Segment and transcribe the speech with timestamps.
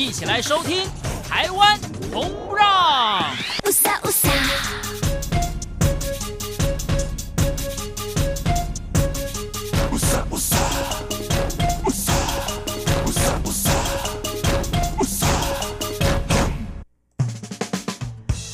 [0.00, 0.08] 台湾吗？
[0.08, 0.82] 一起来收听
[1.28, 1.78] 《台湾
[2.10, 2.66] 红不让》。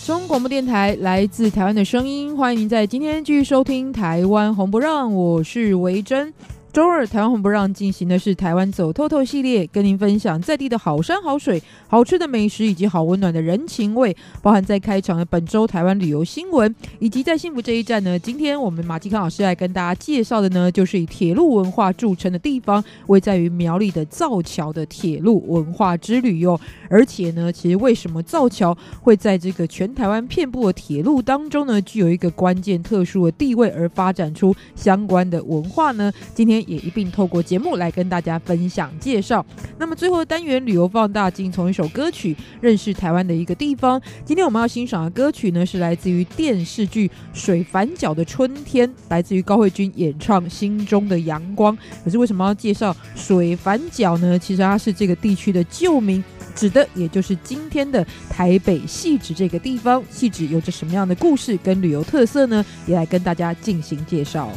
[0.05, 6.35] 中广播电台来自台湾的声音，欢迎您在今天继续收听《台湾红不让》，我是维珍。
[6.77, 14.15] 周二，台湾红不让进行的是台湾走透透系列，跟您分享在地的好山好水、好吃的美食以及好温暖的人情味。
[14.43, 26.61] 包含在开场的本周台湾旅游新闻，以及在幸福这一站呢，今天我们马继康老师来跟大家介绍的呢，就是以铁路文化著称的地方，位在于苗栗的造桥的铁路文化之旅哟。
[26.91, 36.13] 而且呢，其实为什么造桥会在这个全台湾遍布的铁路当中呢，具有一个关键特殊的地位，而发展出相关的文化呢？
[36.35, 36.66] 今天。
[36.67, 39.45] 也一并透过节目来跟大家分享介绍。
[39.79, 44.01] 那么最后的单元旅游放大镜，从一首歌曲认识台湾的一个地方。
[44.25, 51.77] 今天我们要欣赏的歌曲呢，是来自于电视剧《水反角的春天》，来自于高慧君演唱《心中的阳光》。
[52.05, 54.39] 可是为什么要介绍水反角呢？
[54.39, 56.23] 其实它是这个地区的旧名，
[56.55, 60.03] 指的也就是今天的台北汐止这个地方。
[60.13, 62.65] 汐止有着什么样的故事跟旅游特色呢？
[62.87, 64.51] 也来跟大家进行介绍。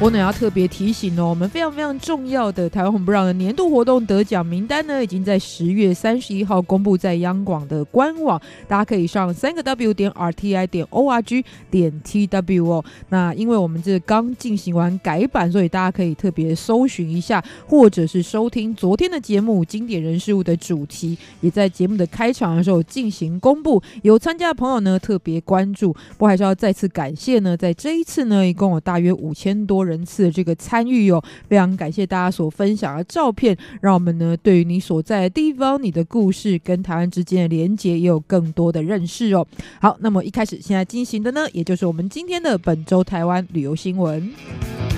[0.00, 12.84] 我呢要特别提醒哦，我们非常非常重要的台湾红不让的年度活动得奖名单呢，已经在十月三十一号公布在央广的官网，大家可以上三个 W 点 RTI 点 ORG 点 TW 哦。
[13.08, 23.82] 那因为我们这刚进行完改版，所以大家可以特别搜寻一下，或者是收听昨天的节目《经典人事物》的主题，也在节目的开场的时候进行公布。
[24.02, 25.92] 有参加的朋友呢，特别关注。
[25.92, 39.46] 不过还是要再次感谢呢，在这一次呢，一共有大约五千多人人次的这个参与哦，非常感谢大家所分享的照片，让我们呢对于你所在的地方、你的故事跟台湾之间的连接也有更多的认识哦。
[39.80, 44.97] 好，那么一开始现在进行的呢，也就是我们今天的本周台湾旅游新闻。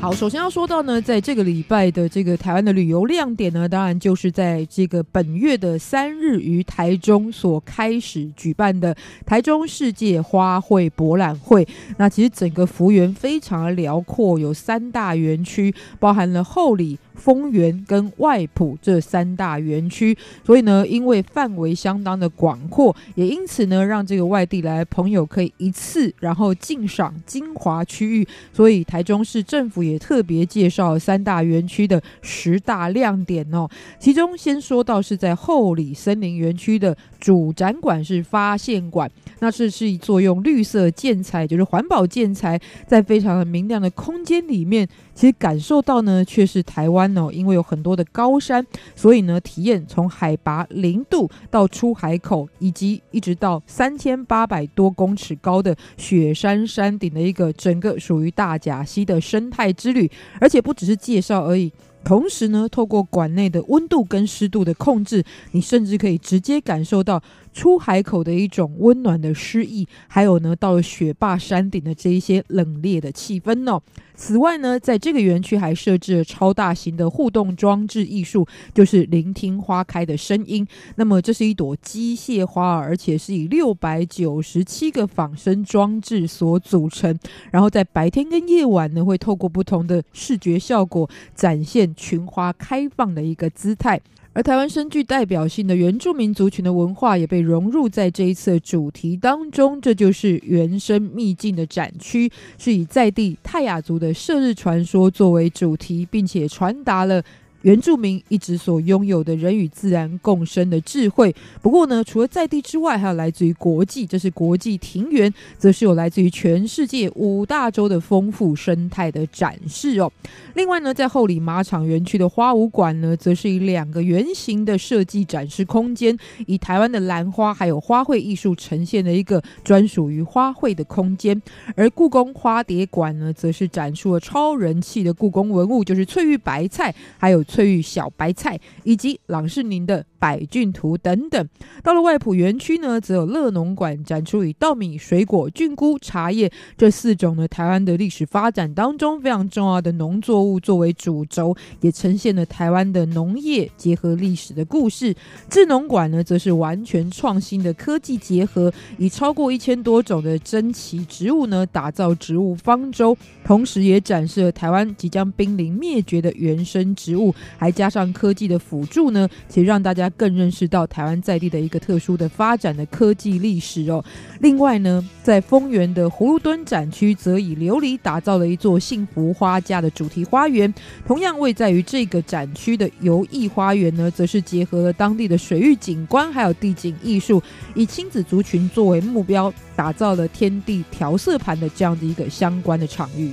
[0.00, 8.96] 好，首先要说到呢，在这个礼拜的这个台湾的旅游亮点呢，当然就是在这个本月的三日于台中所开始举办的
[9.26, 11.68] 台中世界花卉博览会。
[11.98, 16.98] 那其实整个幅员非常的辽阔，有三大园区，包含了后里。
[17.20, 28.26] 丰原跟外埔这三大园区，所以呢，因为范围相当的广阔，也因此呢，让这个外地来朋友可以一次然后尽赏精华区域。
[28.54, 33.68] 所以台中市政府也特别介绍三大园区的十大亮点哦。
[33.98, 39.10] 其中先说到是在后里森林园区的主展馆是发现馆，
[39.40, 44.88] 那是是一座用绿色建材，就是环保建材，在非常的明亮的空间里面。
[45.20, 48.66] 其实感受到呢，却是台湾哦，因为有很多的高山，
[48.96, 60.10] 所以呢，体验从海拔零度到出海口，以及一直到三千八百多公尺高的雪山山顶的一个整个属于大甲溪的生态之旅，
[60.40, 61.70] 而且不只是介绍而已。
[62.02, 67.22] 同时呢，透过馆内的温度跟湿度的控制，你甚至可以直接感受到
[67.52, 73.82] 出海口的一种温暖的诗意，还有呢，到了雪霸山顶的这一些冷冽的气氛哦。
[74.14, 80.66] 此外呢，在这个园区还设置了超大型的互动装置艺术，就是聆听花开的声音。
[80.96, 87.18] 那么这是一朵机械花，而且是以六百九十七个仿生装置所组成。
[87.50, 91.90] 然后在白天跟夜晚呢，会透过不同的视觉效果展现。
[91.96, 94.00] 群花开放的一个姿态，
[94.32, 99.80] 而台湾深具代表性的原住民族群的文化也被融入在这一次主题当中。
[99.80, 107.22] 这就是原生秘境的展区，是以在地泰雅族的射日传说作为主题，并且传达了。
[107.62, 111.34] 原住民一直所拥有的人与自然共生的智慧。
[111.60, 120.10] 不过呢，除了在地之外，还有来自于国际，这是国际庭园，则是有来自于全世界五大洲的丰富生态的展示哦。
[120.54, 131.40] 另外呢，在后里马场园区的花舞馆呢，则是以两个圆形的设计展示空间，以台湾的兰花还有花卉艺术呈现的一个专属于花卉的空间。
[131.76, 137.44] 而故宫花蝶馆呢，则是展出了超人气的故宫文物，就是翠玉白菜，还有。
[137.50, 141.48] 翠玉小白菜以及郎世宁的百骏图等等。
[141.82, 155.14] 到了外埔园区呢，则有乐农馆展出以稻米、水果、菌菇、茶叶这四种呢台湾的历史发展当中非常重要的农作物作为主轴，也呈现了台湾的农业结合历史的故事。
[155.48, 174.04] 智农馆呢，则是完全创新的科技结合，以超过一千多种的珍奇植物呢，打造植物方舟，同时也展示了台湾即将濒临灭绝的原生植物，还加上科技的辅助呢，其实让大家更认识到台湾在地的一个特殊的发展的科技历史哦。
[174.40, 180.72] 另外呢，在丰原的葫芦墩展区，则以琉璃打造了一座幸福花家的主题花园。
[181.06, 187.42] 同样位在于这个展区的游艺花园呢，则是结合了当地的水域景观，还有地景艺术，
[187.74, 193.32] 以亲子族群作为目标，打造了天地调色盘的这样的一个相关的场域。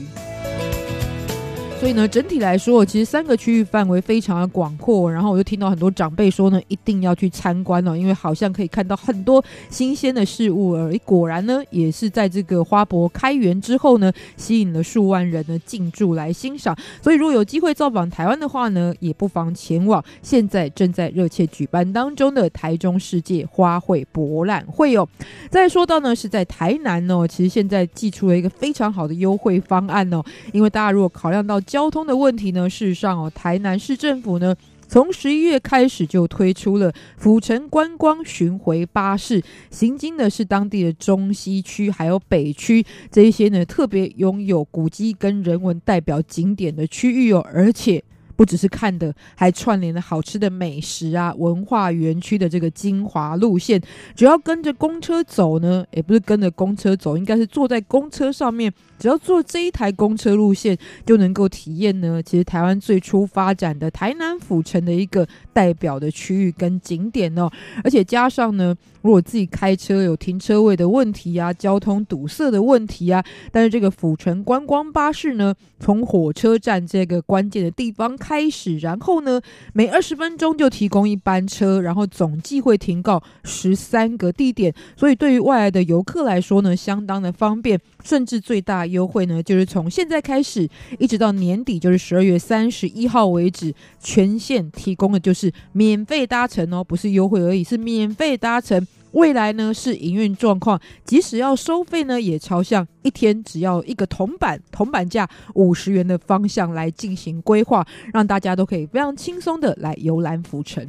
[1.80, 5.12] 所以呢，整体来说，其实三个区域范围非常的广阔。
[5.12, 10.72] 然后我就听到很多长辈说呢，一定要去参观哦，因为好像可以看到很多新鲜的事物。
[10.72, 16.76] 而已果然呢，也是在这个花博开园之后呢，吸引了数万人呢进驻来欣赏。
[17.00, 25.08] 所以如果有机会造访台湾的话呢，也不妨前往现在正在热切举办当中的台中世界花卉博览会哦。
[25.52, 34.56] 再说到呢，是在台南哦，其实现在寄出了一个非常好的优惠方案哦，因为大家如果考量到交通的问题呢，事实上哦，台南市政府呢，
[34.88, 48.04] 从十一月开始就推出了府城观光巡回巴士，行经的是当地的中西区还有北区这一些呢，特别拥有古迹跟人文代表景点的区域哦，而且。
[48.38, 53.82] 不只是看的，还串联了好吃的美食啊，文化园区的这个精华路线，
[54.16, 62.22] 只要跟着公车走呢，也不是跟着公车走，应该是坐在公车上面，只要坐这一台公车路线，就能够体验呢。
[62.24, 67.50] 其实台湾最初发展的台南府城的一个代表的区域跟景点哦，
[67.84, 68.76] 而且加上呢。
[69.04, 73.24] 如果自己开车有停车位的问题啊，交通堵塞的问题啊，
[73.54, 79.40] 但是这个府城观光巴士呢，从火车站这个关键的地方开始，然后呢，
[79.72, 90.68] 每二十分钟就提供一班车，然后总计会停靠十三个地点，所以对于外来的游客来说呢，相当的方便，甚至最大优惠呢，就是从现在开始
[90.98, 98.86] 一直到年底，就是十二月三十一号为止，全线提供的就是免费搭乘哦，不是优惠而已，是免费搭乘。
[99.14, 110.88] 未来呢是营运状况，即使要收费呢，也朝向一天只要一个铜板铜板价五十元的方向来进行规划，让大家都可以非常轻松的来游览浮城。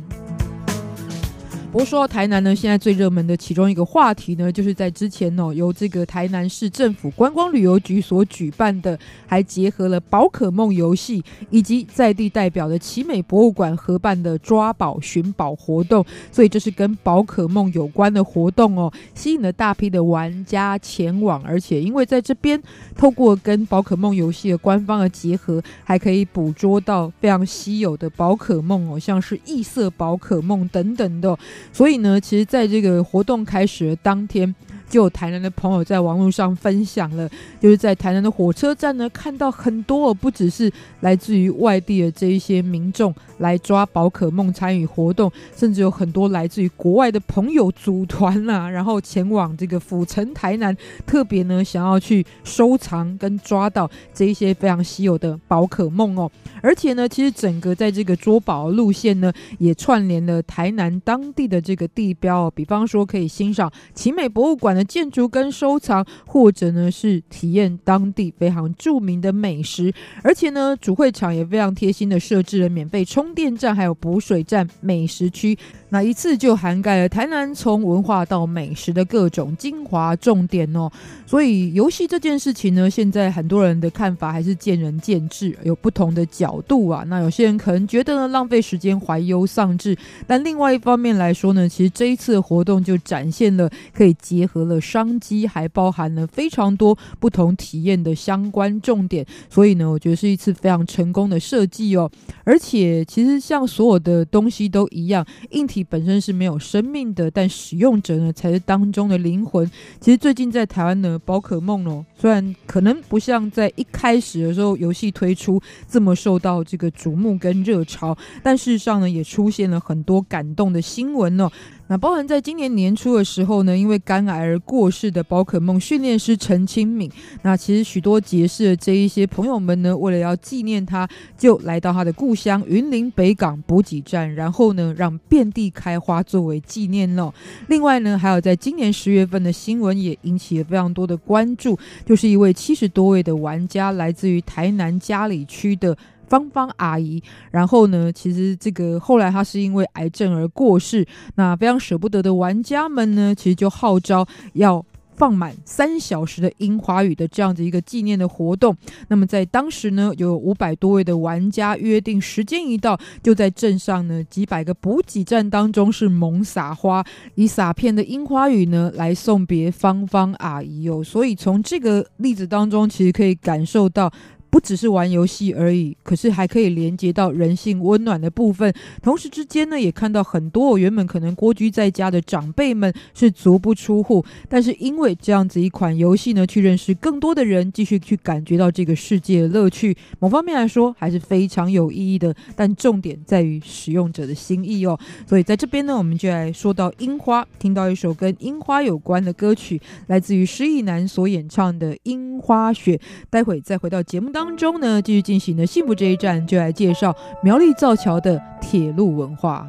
[1.70, 22.59] 不过说到台南呢，现在最热门的其中一个话题呢，就是在之前哦，由这个台南市政府观光旅游局所举办的，还结合了宝可梦游戏以及在地代表的奇美博物馆合办的抓宝寻宝活动，所以这是跟宝可梦有关的活动哦，吸引了大批的玩家前往，而且因为在这边
[22.97, 31.38] 透过跟宝可梦游戏的官方的结合，还可以捕捉到非常稀有的宝可梦哦，像是异色宝可梦等等的。
[31.73, 34.55] 所以呢，其实在这个活动开始的当天，
[34.88, 37.29] 就有台南的朋友在网络上分享了，
[37.61, 50.76] 就是在台南的火车站呢，看到很多，不只是来自于外地的这一些民众来抓宝可梦参与活动，甚至有很多来自于国外的朋友组团、啊， 然后前往这个府城台南，
[51.06, 56.31] 特别呢想要去收藏跟抓到这一些非常稀有的宝可梦哦。
[56.61, 69.92] 而且呢，其实整个在这个捉宝路线呢，也串联了台南当地的这个地标哦，比方说可以欣赏奇美博物馆的建筑跟收藏，或者呢是体验当地非常著名的美食。
[70.23, 75.58] 而且呢，主会场也非常贴心的设置了免费充电站，还有补水站、美食区。
[75.90, 80.90] 那一次就涵盖了台南从文化到美食的各种精华重点哦。
[81.26, 87.04] 所以游戏这件事情呢，现在很多人的看法还是见仁见智，有不同的角度啊。
[87.06, 99.27] 那有些人可能觉得呢，浪费时间、怀忧丧志，但另外一方面来说呢，其实这一次活动就展现了可以结合了商机，还包含了非常多不同体验的相关重点。
[99.51, 102.09] 所以呢，我觉得是一次非常成功的设计哦。
[102.45, 105.85] 而且其实像所有的东西都一样，硬体。
[105.91, 109.67] 本身是没有生命的，但使用者呢才是当中的灵魂。
[109.99, 121.49] 其实最近在台湾呢，宝可梦哦，虽然可能不像在一开始的时候游戏推出这么受到这个瞩目跟热潮，但事实上呢，也出现了很多感动的新闻哦。
[121.91, 127.11] 那包含在今年年初的时候呢，因为肝癌而过世的宝可梦训练师陈清敏，
[127.43, 131.09] 那其实许多结识的这一些朋友们呢，为了要纪念他，
[131.39, 137.33] 就来到他的故乡云林北港补给站，然后呢，让遍地开花作为纪念哦。
[137.69, 145.95] 另外呢，还有在今年十月份的新闻也引起了非常多的关注，就是一位七十多位的玩家，来自于台南嘉里区的。
[146.27, 154.85] 芳芳阿姨，然后呢，其实这个后来她是因为癌症而过世，那非常舍不得的玩家们呢，其实就号召要
[155.19, 158.77] 放满三小时的樱花雨的这样子一个纪念的活动。
[159.09, 171.03] 那么在当时呢，有五百多位的玩家约定时间一到，就在镇上呢几百个补给站当中是猛撒花，以撒片的樱花雨呢来送别芳芳阿姨哦。
[171.03, 174.13] 所以从这个例子当中，其实可以感受到。
[174.50, 178.73] 不只是玩游戏而已，可是还可以连接到人性温暖的部分。
[179.02, 189.97] 同时之间呢，也看到很多我原本可能蜗居在家的长辈们是足不出户，但是因为这样子一款游戏呢，去认识更多的人，继续去感觉到这个世界的乐趣。
[190.19, 192.35] 某方面来说，还是非常有意义的。
[192.55, 194.99] 但重点在于使用者的心意哦。
[195.26, 202.97] 所以在这边呢，我们就来说到樱花，听到一首跟樱花有关的歌曲，来自于失意男所演唱的《樱花雪》。
[203.31, 209.68] 待会再回到节目当当中呢，继续进行的幸福这一站，就来介绍苗栗造桥的铁路文化。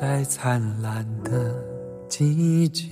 [0.00, 1.52] 在灿烂的
[2.08, 2.84] 季节，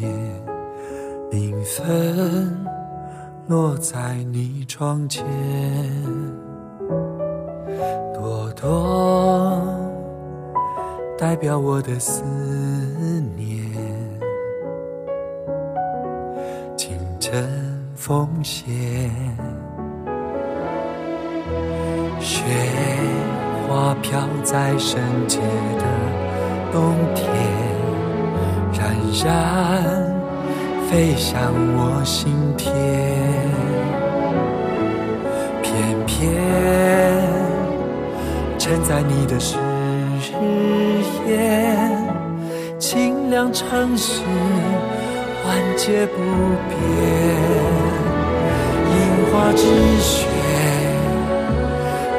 [1.31, 2.67] 缤纷
[3.47, 5.25] 落在你窗前，
[8.13, 9.63] 朵朵
[11.17, 12.25] 代表我的思
[13.37, 13.65] 念。
[16.77, 17.49] 清晨
[17.95, 18.65] 风歇，
[22.19, 22.43] 雪
[23.69, 25.39] 花飘在深街
[25.79, 26.16] 的。
[26.77, 27.25] 冬天
[28.71, 29.33] 冉冉
[30.87, 32.69] 飞向我心田，
[35.63, 35.73] 偏
[36.05, 36.15] 偏
[38.59, 39.57] 衬在你的誓
[41.27, 41.89] 言，
[42.79, 44.21] 清凉城市
[45.47, 46.21] 万劫不
[46.69, 46.77] 变，
[48.93, 48.95] 樱
[49.33, 49.65] 花之
[49.99, 50.27] 雪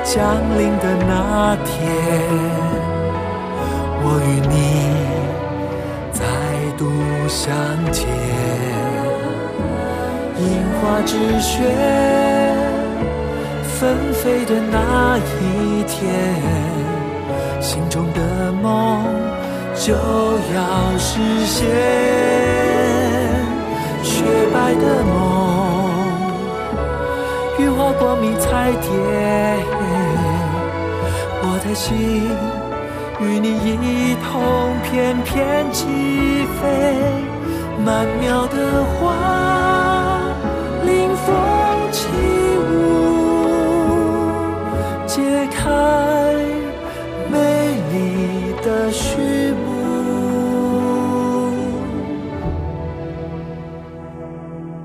[0.04, 0.18] 降
[0.58, 2.57] 临的那天。
[4.18, 4.58] 我与你
[6.12, 6.26] 再
[6.76, 6.82] 度
[7.28, 7.54] 相
[7.92, 8.02] 见，
[10.40, 10.44] 樱
[10.74, 11.62] 花之雪
[13.78, 16.02] 纷飞的那一天，
[17.62, 19.06] 心中的梦
[19.76, 21.68] 就要实现。
[24.02, 25.14] 雪白的梦，
[27.60, 28.90] 羽化光明彩蝶，
[31.44, 32.57] 我的心。
[33.20, 35.86] 与你一同翩翩起
[36.62, 36.64] 飞，
[37.84, 38.96] 曼妙的花
[40.86, 41.36] 临风
[41.92, 42.08] 起
[42.70, 42.72] 舞，
[45.08, 45.66] 揭开
[47.32, 47.36] 美
[47.92, 49.66] 丽的序幕。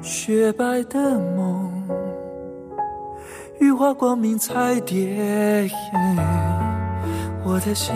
[0.01, 1.71] 雪白的梦，
[3.59, 5.69] 羽化光明彩蝶。
[7.55, 7.95] 我的心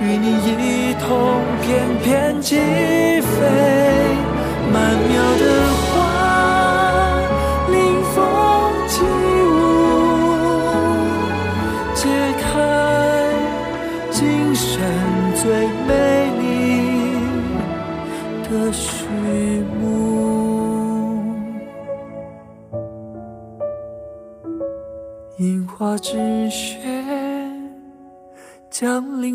[0.00, 1.66] 与你一同翩
[2.04, 2.54] 翩起
[3.20, 3.26] 飞，
[4.72, 5.44] 曼妙的
[5.82, 5.90] 花
[7.68, 7.74] 临
[8.14, 8.16] 风
[8.86, 9.02] 起
[9.42, 9.52] 舞，
[11.96, 12.06] 揭
[12.38, 12.46] 开
[14.12, 14.70] 今生
[15.34, 15.90] 最美
[16.38, 16.40] 丽
[18.48, 18.86] 的序
[19.80, 19.82] 幕。
[25.38, 26.97] 樱花之雪。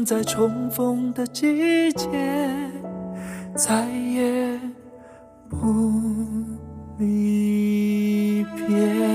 [0.06, 2.08] 在重逢的季节，
[3.54, 4.58] 再也
[5.50, 5.58] 不
[6.98, 9.13] 离别。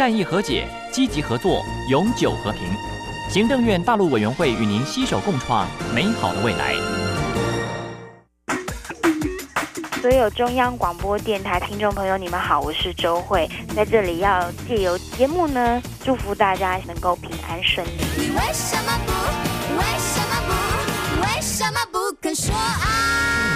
[0.00, 2.62] 善意和解，积极合作，永久和平。
[3.28, 6.74] 行政院大陆委员会与您携手共创美好的未来。
[10.00, 17.90] 所有中央广播电台听众朋友，你们好，我是周慧，在这里要借由节目呢，祝福大家能够平安顺利。
[18.16, 19.12] 你为什么不？
[19.76, 21.20] 为什么不？
[21.20, 23.49] 为什么不肯说爱？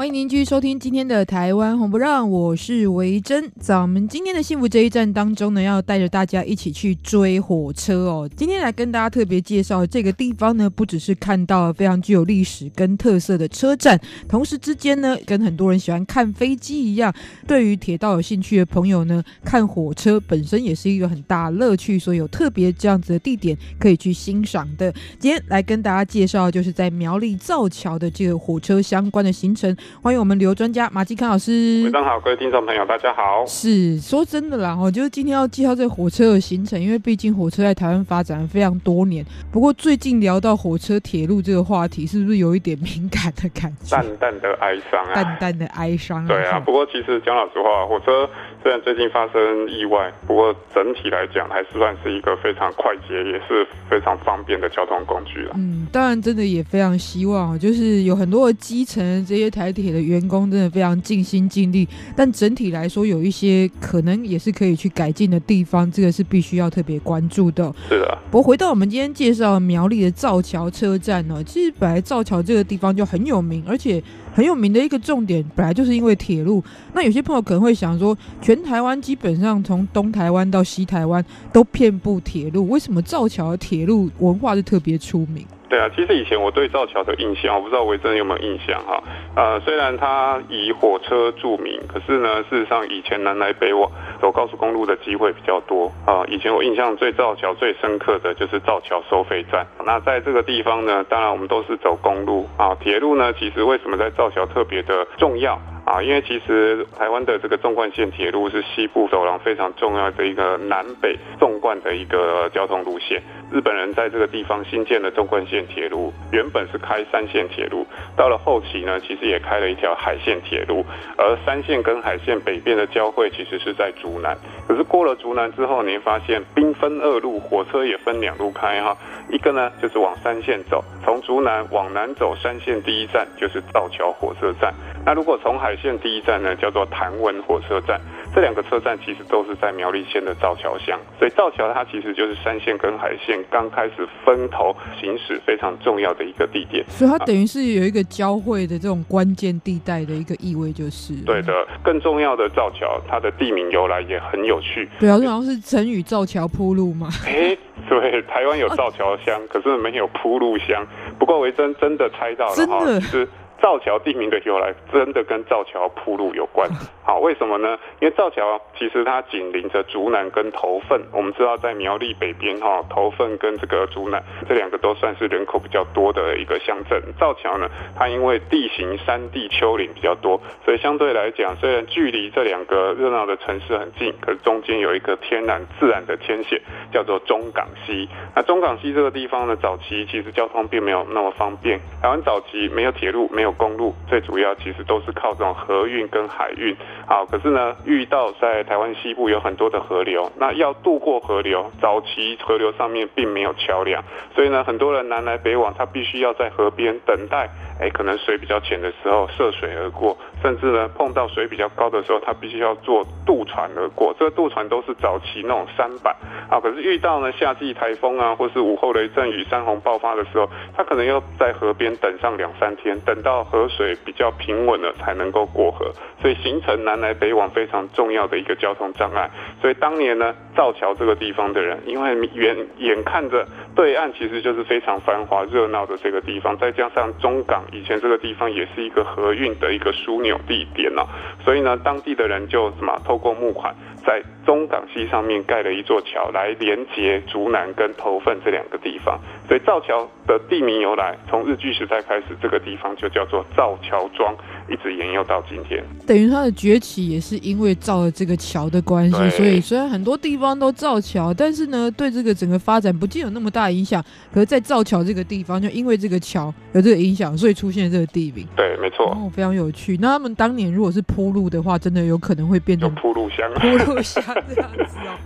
[0.00, 3.52] 欢迎您继续收听今天的台湾红不让，我是维珍。
[3.60, 8.26] 在我们今天的幸福这一站当中呢，要带着大家一起去追火车哦。
[8.34, 17.14] 今天来跟大家特别介绍这个地方呢，不只是看到非常具有历史跟特色的车站，同时之间呢，跟很多人喜欢看飞机一样，
[17.46, 24.90] 对于铁道有兴趣的朋友呢，看火车本身也是一个很大乐趣，所以有特别这样子的地点可以去欣赏的。
[25.18, 29.76] 今天来跟大家介绍，就是在苗栗造桥的这个火车相关的行程。
[30.02, 31.82] 欢迎我们旅游专家马继康老师。
[31.84, 33.44] 晚上好，各位听众朋友，大家好。
[33.46, 39.24] 是说真的啦，我就是今天要介绍这个火车的行程，因为毕竟火车在台湾发展了非常多年。
[39.52, 43.96] 不过最近聊到火车、铁路这个话题，是不是有一点敏感的感觉？
[43.96, 46.28] 淡淡的哀伤啊，淡淡的哀伤啊。
[46.28, 48.28] 对啊，不过其实讲老实话，火车。
[48.62, 55.54] 虽然最近发生意外，不过整体来讲还是算是一个非常快捷，也是非常方便的交通工具了。
[55.56, 61.88] 嗯，当然，真的也非常希望，就是有很多的基层这些台铁的员工，真的非常尽心尽力。
[62.16, 67.72] 但整体来说，有一些可能也是可以去改进的地方，这个是必须要特别关注的。
[67.88, 68.18] 是的。
[68.30, 74.02] 不过回到我们今天介绍苗栗的造桥车站呢，其实本来造桥这个地方就很有名，而且。
[74.32, 76.62] 很有名的一个重点，本来就是因为铁路。
[76.94, 81.22] 那有些朋友可能会想说，全台湾基本上从东台湾到西台湾
[81.52, 85.44] 都遍布铁路，为什么造桥的铁路文化是特别出名？
[85.70, 89.00] 对啊，其实以前我对造桥的印象，我不知道维珍有没有印象哈。
[89.36, 93.88] 呃，虽然它以火车著名，可是呢，事实上以前南来北往
[94.20, 96.24] 走高速公路的机会比较多啊。
[96.26, 99.64] 以前我印象最造桥最深刻的就是造桥收费站。
[99.86, 105.56] 那在这个地方呢，当然我们都是走公路啊，铁路呢，其实为什么在造桥特别的重要？
[105.86, 113.20] 啊，因为其实台湾的这个纵贯线铁路是西部走廊非常重要的一个南北纵贯的一个交通路线。
[113.50, 117.86] 日本人在这个地方新建的纵贯线铁路，原本是开三线铁路，
[118.16, 120.84] 到了后期呢，其实也开了一条海线铁路。
[121.16, 124.36] 而三线跟海线北边的交汇，其实是在竹南。
[124.66, 128.96] 可是过了竹南之后，您发现兵分二路，火车也分两路开哈。
[129.30, 134.74] 一个呢就是往三线走，从竹南往南走，三线第一站就是造桥火车站。
[135.04, 138.00] 那如果从海线第一站呢，叫做潭文火车站。
[138.34, 146.84] 这两个车站其实都是在苗栗县的造桥乡，所以造桥它其实就是山线跟海线刚开始分头行驶非常重要的一个地点。
[146.88, 151.14] 所以它等于是有一个交汇的这种关键地带的一个意味，就是。
[151.26, 154.88] 对的，更重要的造桥，它的地名由来也很有趣。
[154.98, 157.08] 对啊，好像是成语“造桥铺路”嘛。
[157.26, 157.56] 哎，
[157.88, 160.86] 对，台湾有造桥乡，啊，可是没有铺路乡。
[161.18, 163.28] 不过维珍真的猜到了，真的是。
[163.60, 166.68] 造桥地名的由来真的跟造桥铺路有关，
[167.04, 167.78] 好，为什么呢？
[168.00, 177.00] 因为造桥其实它紧邻着竹南跟头份，我们知道在苗栗北边哈，头份跟这个竹南这两个都算是人口比较多的一个乡镇。
[177.18, 186.60] 造桥呢，它因为地形山地丘陵比较多，所以相对来讲，虽然距离这两个热闹的城市很近，可是中间有一个天然自然的天险，
[186.92, 188.08] 叫做中港溪。
[188.34, 193.49] 那中港溪这个地方呢，早期其实交通并没有那么方便，台湾早期没有铁路，没有。
[193.52, 204.02] 公路最主要其实都是靠这种河运跟海运，好，可是呢，遇到在台湾西部有很多的河流，那要渡过河流，早期河流上面并没有桥梁，
[204.34, 207.48] 所以呢，很多人南来北往，他必须要在河边等待，
[207.80, 216.14] 哎，可能水比较浅的时候涉水而过，甚至呢，碰到水比较高的时候，他必须要坐渡船而过，这个渡船都是早期那种舢板，
[216.48, 223.40] 啊，可是遇到呢夏季台风啊，或是午后雷阵雨、山洪爆发的时候，他可能要在河边等上两三天，等到。
[223.50, 229.28] 河水比较平稳了，才能够过河，所以形成南来北往非常重要的一个交通障碍。
[229.60, 241.02] 所以当年呢，造桥这个地方的人，因为远眼看着对岸其实就是非常繁华热闹的这个地方，再加上中港以前这个地方也是一个河运的一个枢纽地点呢，
[241.44, 249.18] 所以呢，当地的人就什么透过募款，在中港溪上面盖了一座桥来连接竹南跟头份这两个地方。
[249.46, 254.34] 所以造桥的地名由来，从日据时代开始，这个地方就叫做造桥庄，
[254.68, 255.82] 一直沿用到今天。
[256.06, 264.02] 等于它的崛起也是因为造了这个桥的关系，所以虽然很多地方都造桥，但是呢，对这个整个发展不见有那么大影响。
[264.32, 268.46] 可是，在造桥这个地方，就因为这个桥有这个影响，所以出现了这个地名。
[268.56, 269.06] 对，没错。
[269.06, 269.98] 哦，非常有趣。
[270.00, 275.18] 那他们当年如果是铺路的话，真的有可能会变成铺路乡，铺路乡这样子哦。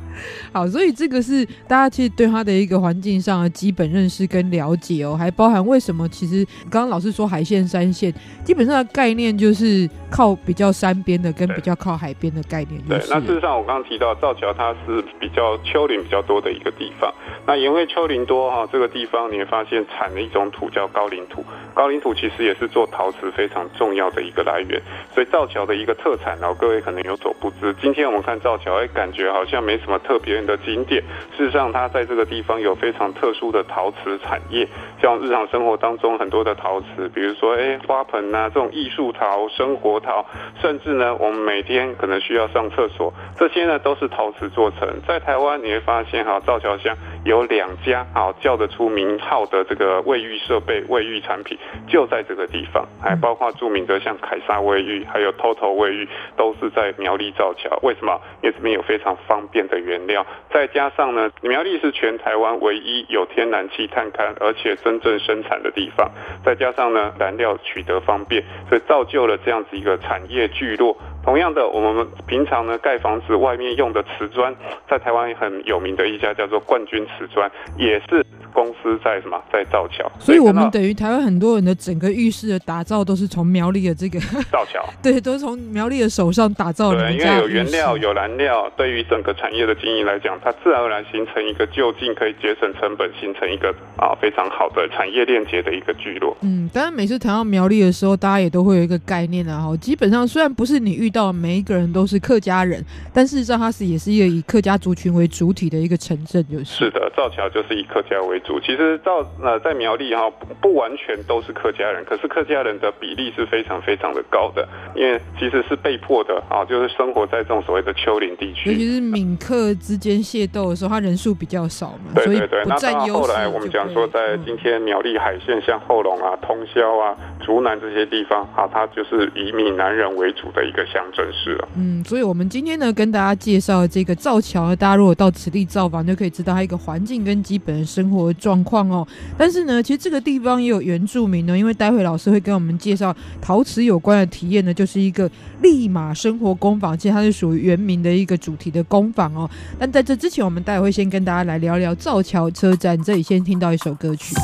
[0.54, 8.14] 好，所以这个是大家其实对它的一个环境上的基本认识跟了解哦，还包含为什么其实刚刚老师说海线山线，
[8.44, 12.80] 基本上的概念就是靠比较山边的跟比较靠海边的概念。
[12.88, 17.12] 对，那事实上我刚刚提到造桥，它是比较丘陵比较多的一个地方。
[17.44, 24.80] 那因为丘陵多哈，这个地方你会发现产了一种土叫高岭土，高岭土其实也是做陶瓷非常重要的一个来源。
[25.12, 27.74] 所以造桥的一个特产，然后各位可能有所不知。
[27.82, 30.43] 今天我们看造桥，哎，感觉好像没什么特别。
[30.44, 31.02] 的景点，
[31.36, 34.66] 事实上，它在这个地方有非常特殊的陶瓷产业，
[35.00, 40.24] 像日常生活当中很多的陶瓷，比如说，哎，花盆啊，这种艺术陶、生活陶，
[40.60, 44.88] 甚至呢，我们每天可能需要上厕所，这些呢都是陶瓷做成。
[45.06, 57.78] 在台湾你会发现，哈，造桥乡有两家，好叫得出名号的这个卫浴设备、卫浴产品，就在这个地方，还包括著名的像凯撒卫浴，还有 TOTO 卫浴，都是在苗栗造桥。
[57.82, 58.20] 为什么？
[58.42, 60.24] 因为这边有非常方便的原料。
[60.52, 66.10] 再加上呢，苗栗是全台湾唯一有天然气探勘而且真正生产的地方。
[66.44, 70.96] 再加上呢，燃料取得方便，所以造就了这样子一个产业聚落。
[71.24, 74.54] 同样的，我们平常呢盖房子外面用的瓷砖，
[74.88, 78.24] 在台湾很有名的一家叫做冠军瓷砖，也是。
[78.54, 79.38] 公司在什么？
[79.52, 84.18] 在造桥，所以我们等于台湾很多人的整个浴室的打造都是从苗栗的这个
[84.50, 87.00] 造桥， 对，都是从苗栗的手上打造的。
[87.00, 96.36] 对，因为有原料、有燃料，对于整个产业的经营来讲，它自然而然形成一个就近可以节省成本，形成一个啊非常好的产业链接的一个聚落。
[96.42, 106.64] 嗯，当然每次谈到苗栗的时候，大家也都会有一个概念啊，哈，基本上虽然不是你遇到的每一个人都是客家人，但事实上它是也是一个以客家族群为主体的一个城镇，就是。
[106.64, 109.24] 是的，造桥就是以客家为主，其实造。
[109.42, 110.30] 呃在苗栗哈，
[110.60, 118.70] 不完全都是客家人，可是客家人的比例是非常非常的高的，因为其实是被迫的啊，就是生活在这种所谓的丘陵地区。
[118.70, 122.62] 尤其是闽客之间械斗的时候，他人数比较少嘛，对对对。
[122.66, 131.68] 那到后来我们讲说，在今天苗栗海线，像后龙啊、通霄啊、竹南这些地方啊，它就是以闽南人为主的一个乡镇市了。
[131.76, 139.04] 嗯，所以我们今天呢，跟大家介绍这个造桥，大家如果到此地造访，就可以知道它一个环境跟基本的生活状况哦。
[139.36, 145.28] 但是呢，其实这个地方也有原住民呢，因为待会老师会跟我们介绍陶瓷有关的体验呢，就是一个
[145.60, 149.50] 立马生活工坊，其实它是属于原民的一个主题的工坊哦。
[149.76, 154.34] 但在这之前，我们待会会先跟大家来聊聊造桥车站，这里先听到一首歌曲。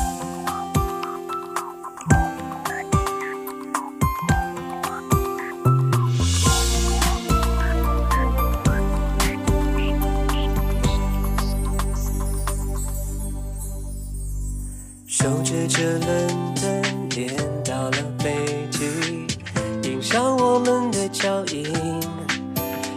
[15.81, 18.35] 的伦敦，颠倒了北
[18.71, 19.25] 剧，
[19.81, 21.73] 印上我们的脚印。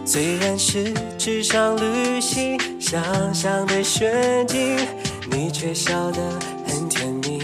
[0.04, 4.76] 虽然是纸上旅行，想象的炫技，
[5.30, 6.20] 你却笑得
[6.66, 7.38] 很甜蜜。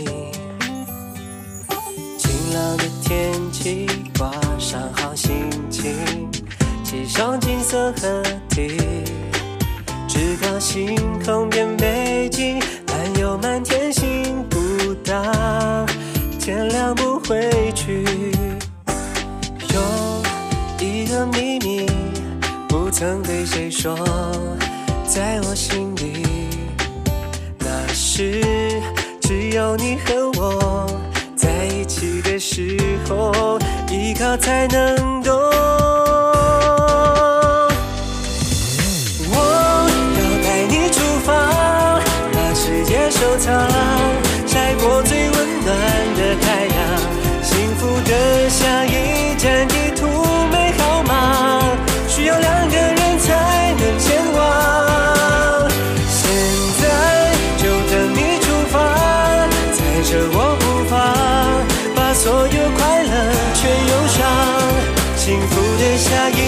[2.19, 3.87] 晴朗的天气，
[4.19, 5.95] 挂上好心情，
[6.85, 8.77] 骑上金色河堤，
[10.07, 14.50] 直到星空变北京，漫游满天星。
[14.81, 15.85] 不到
[16.39, 18.03] 天亮不回去。
[19.75, 20.23] 有
[20.81, 21.87] 一个秘密
[22.67, 23.95] 不曾对谁说
[25.05, 26.25] 在我心里。
[27.59, 28.81] 那是
[29.21, 30.87] 只有你和我
[31.37, 33.59] 在一起的时候
[33.91, 35.80] 依靠才能懂。
[49.41, 50.07] 前地图
[50.53, 51.63] 没号码，
[52.07, 54.39] 需要两个人才能前往。
[56.11, 56.21] 现
[56.79, 56.85] 在
[57.57, 58.77] 就等你出发，
[59.73, 60.95] 载着我步伐，
[61.97, 63.13] 把所有快乐
[63.55, 64.19] 全涌上，
[65.17, 66.40] 幸福的下一。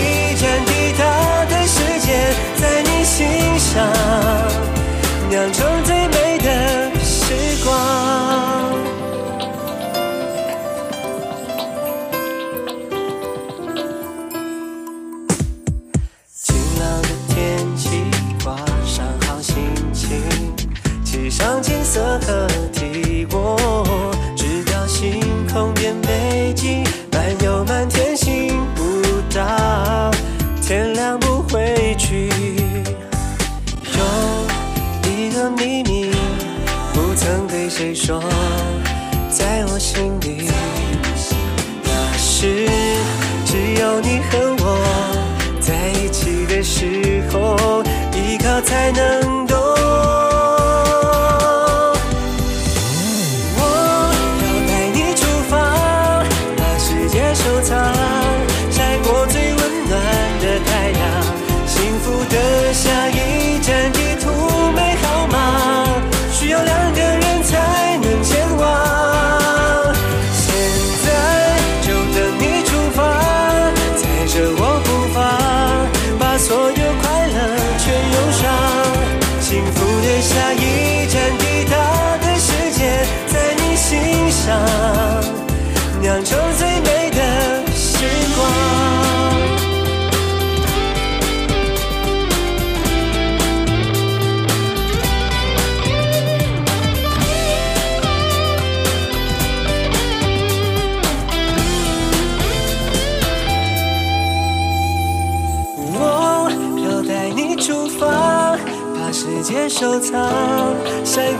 [38.20, 38.41] control.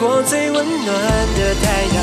[0.04, 0.92] 我最温暖
[1.38, 1.96] 的太阳，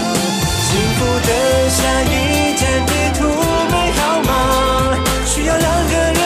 [0.63, 1.29] 幸福的
[1.69, 3.27] 下一站地图
[3.69, 6.18] 美好吗，需要两个人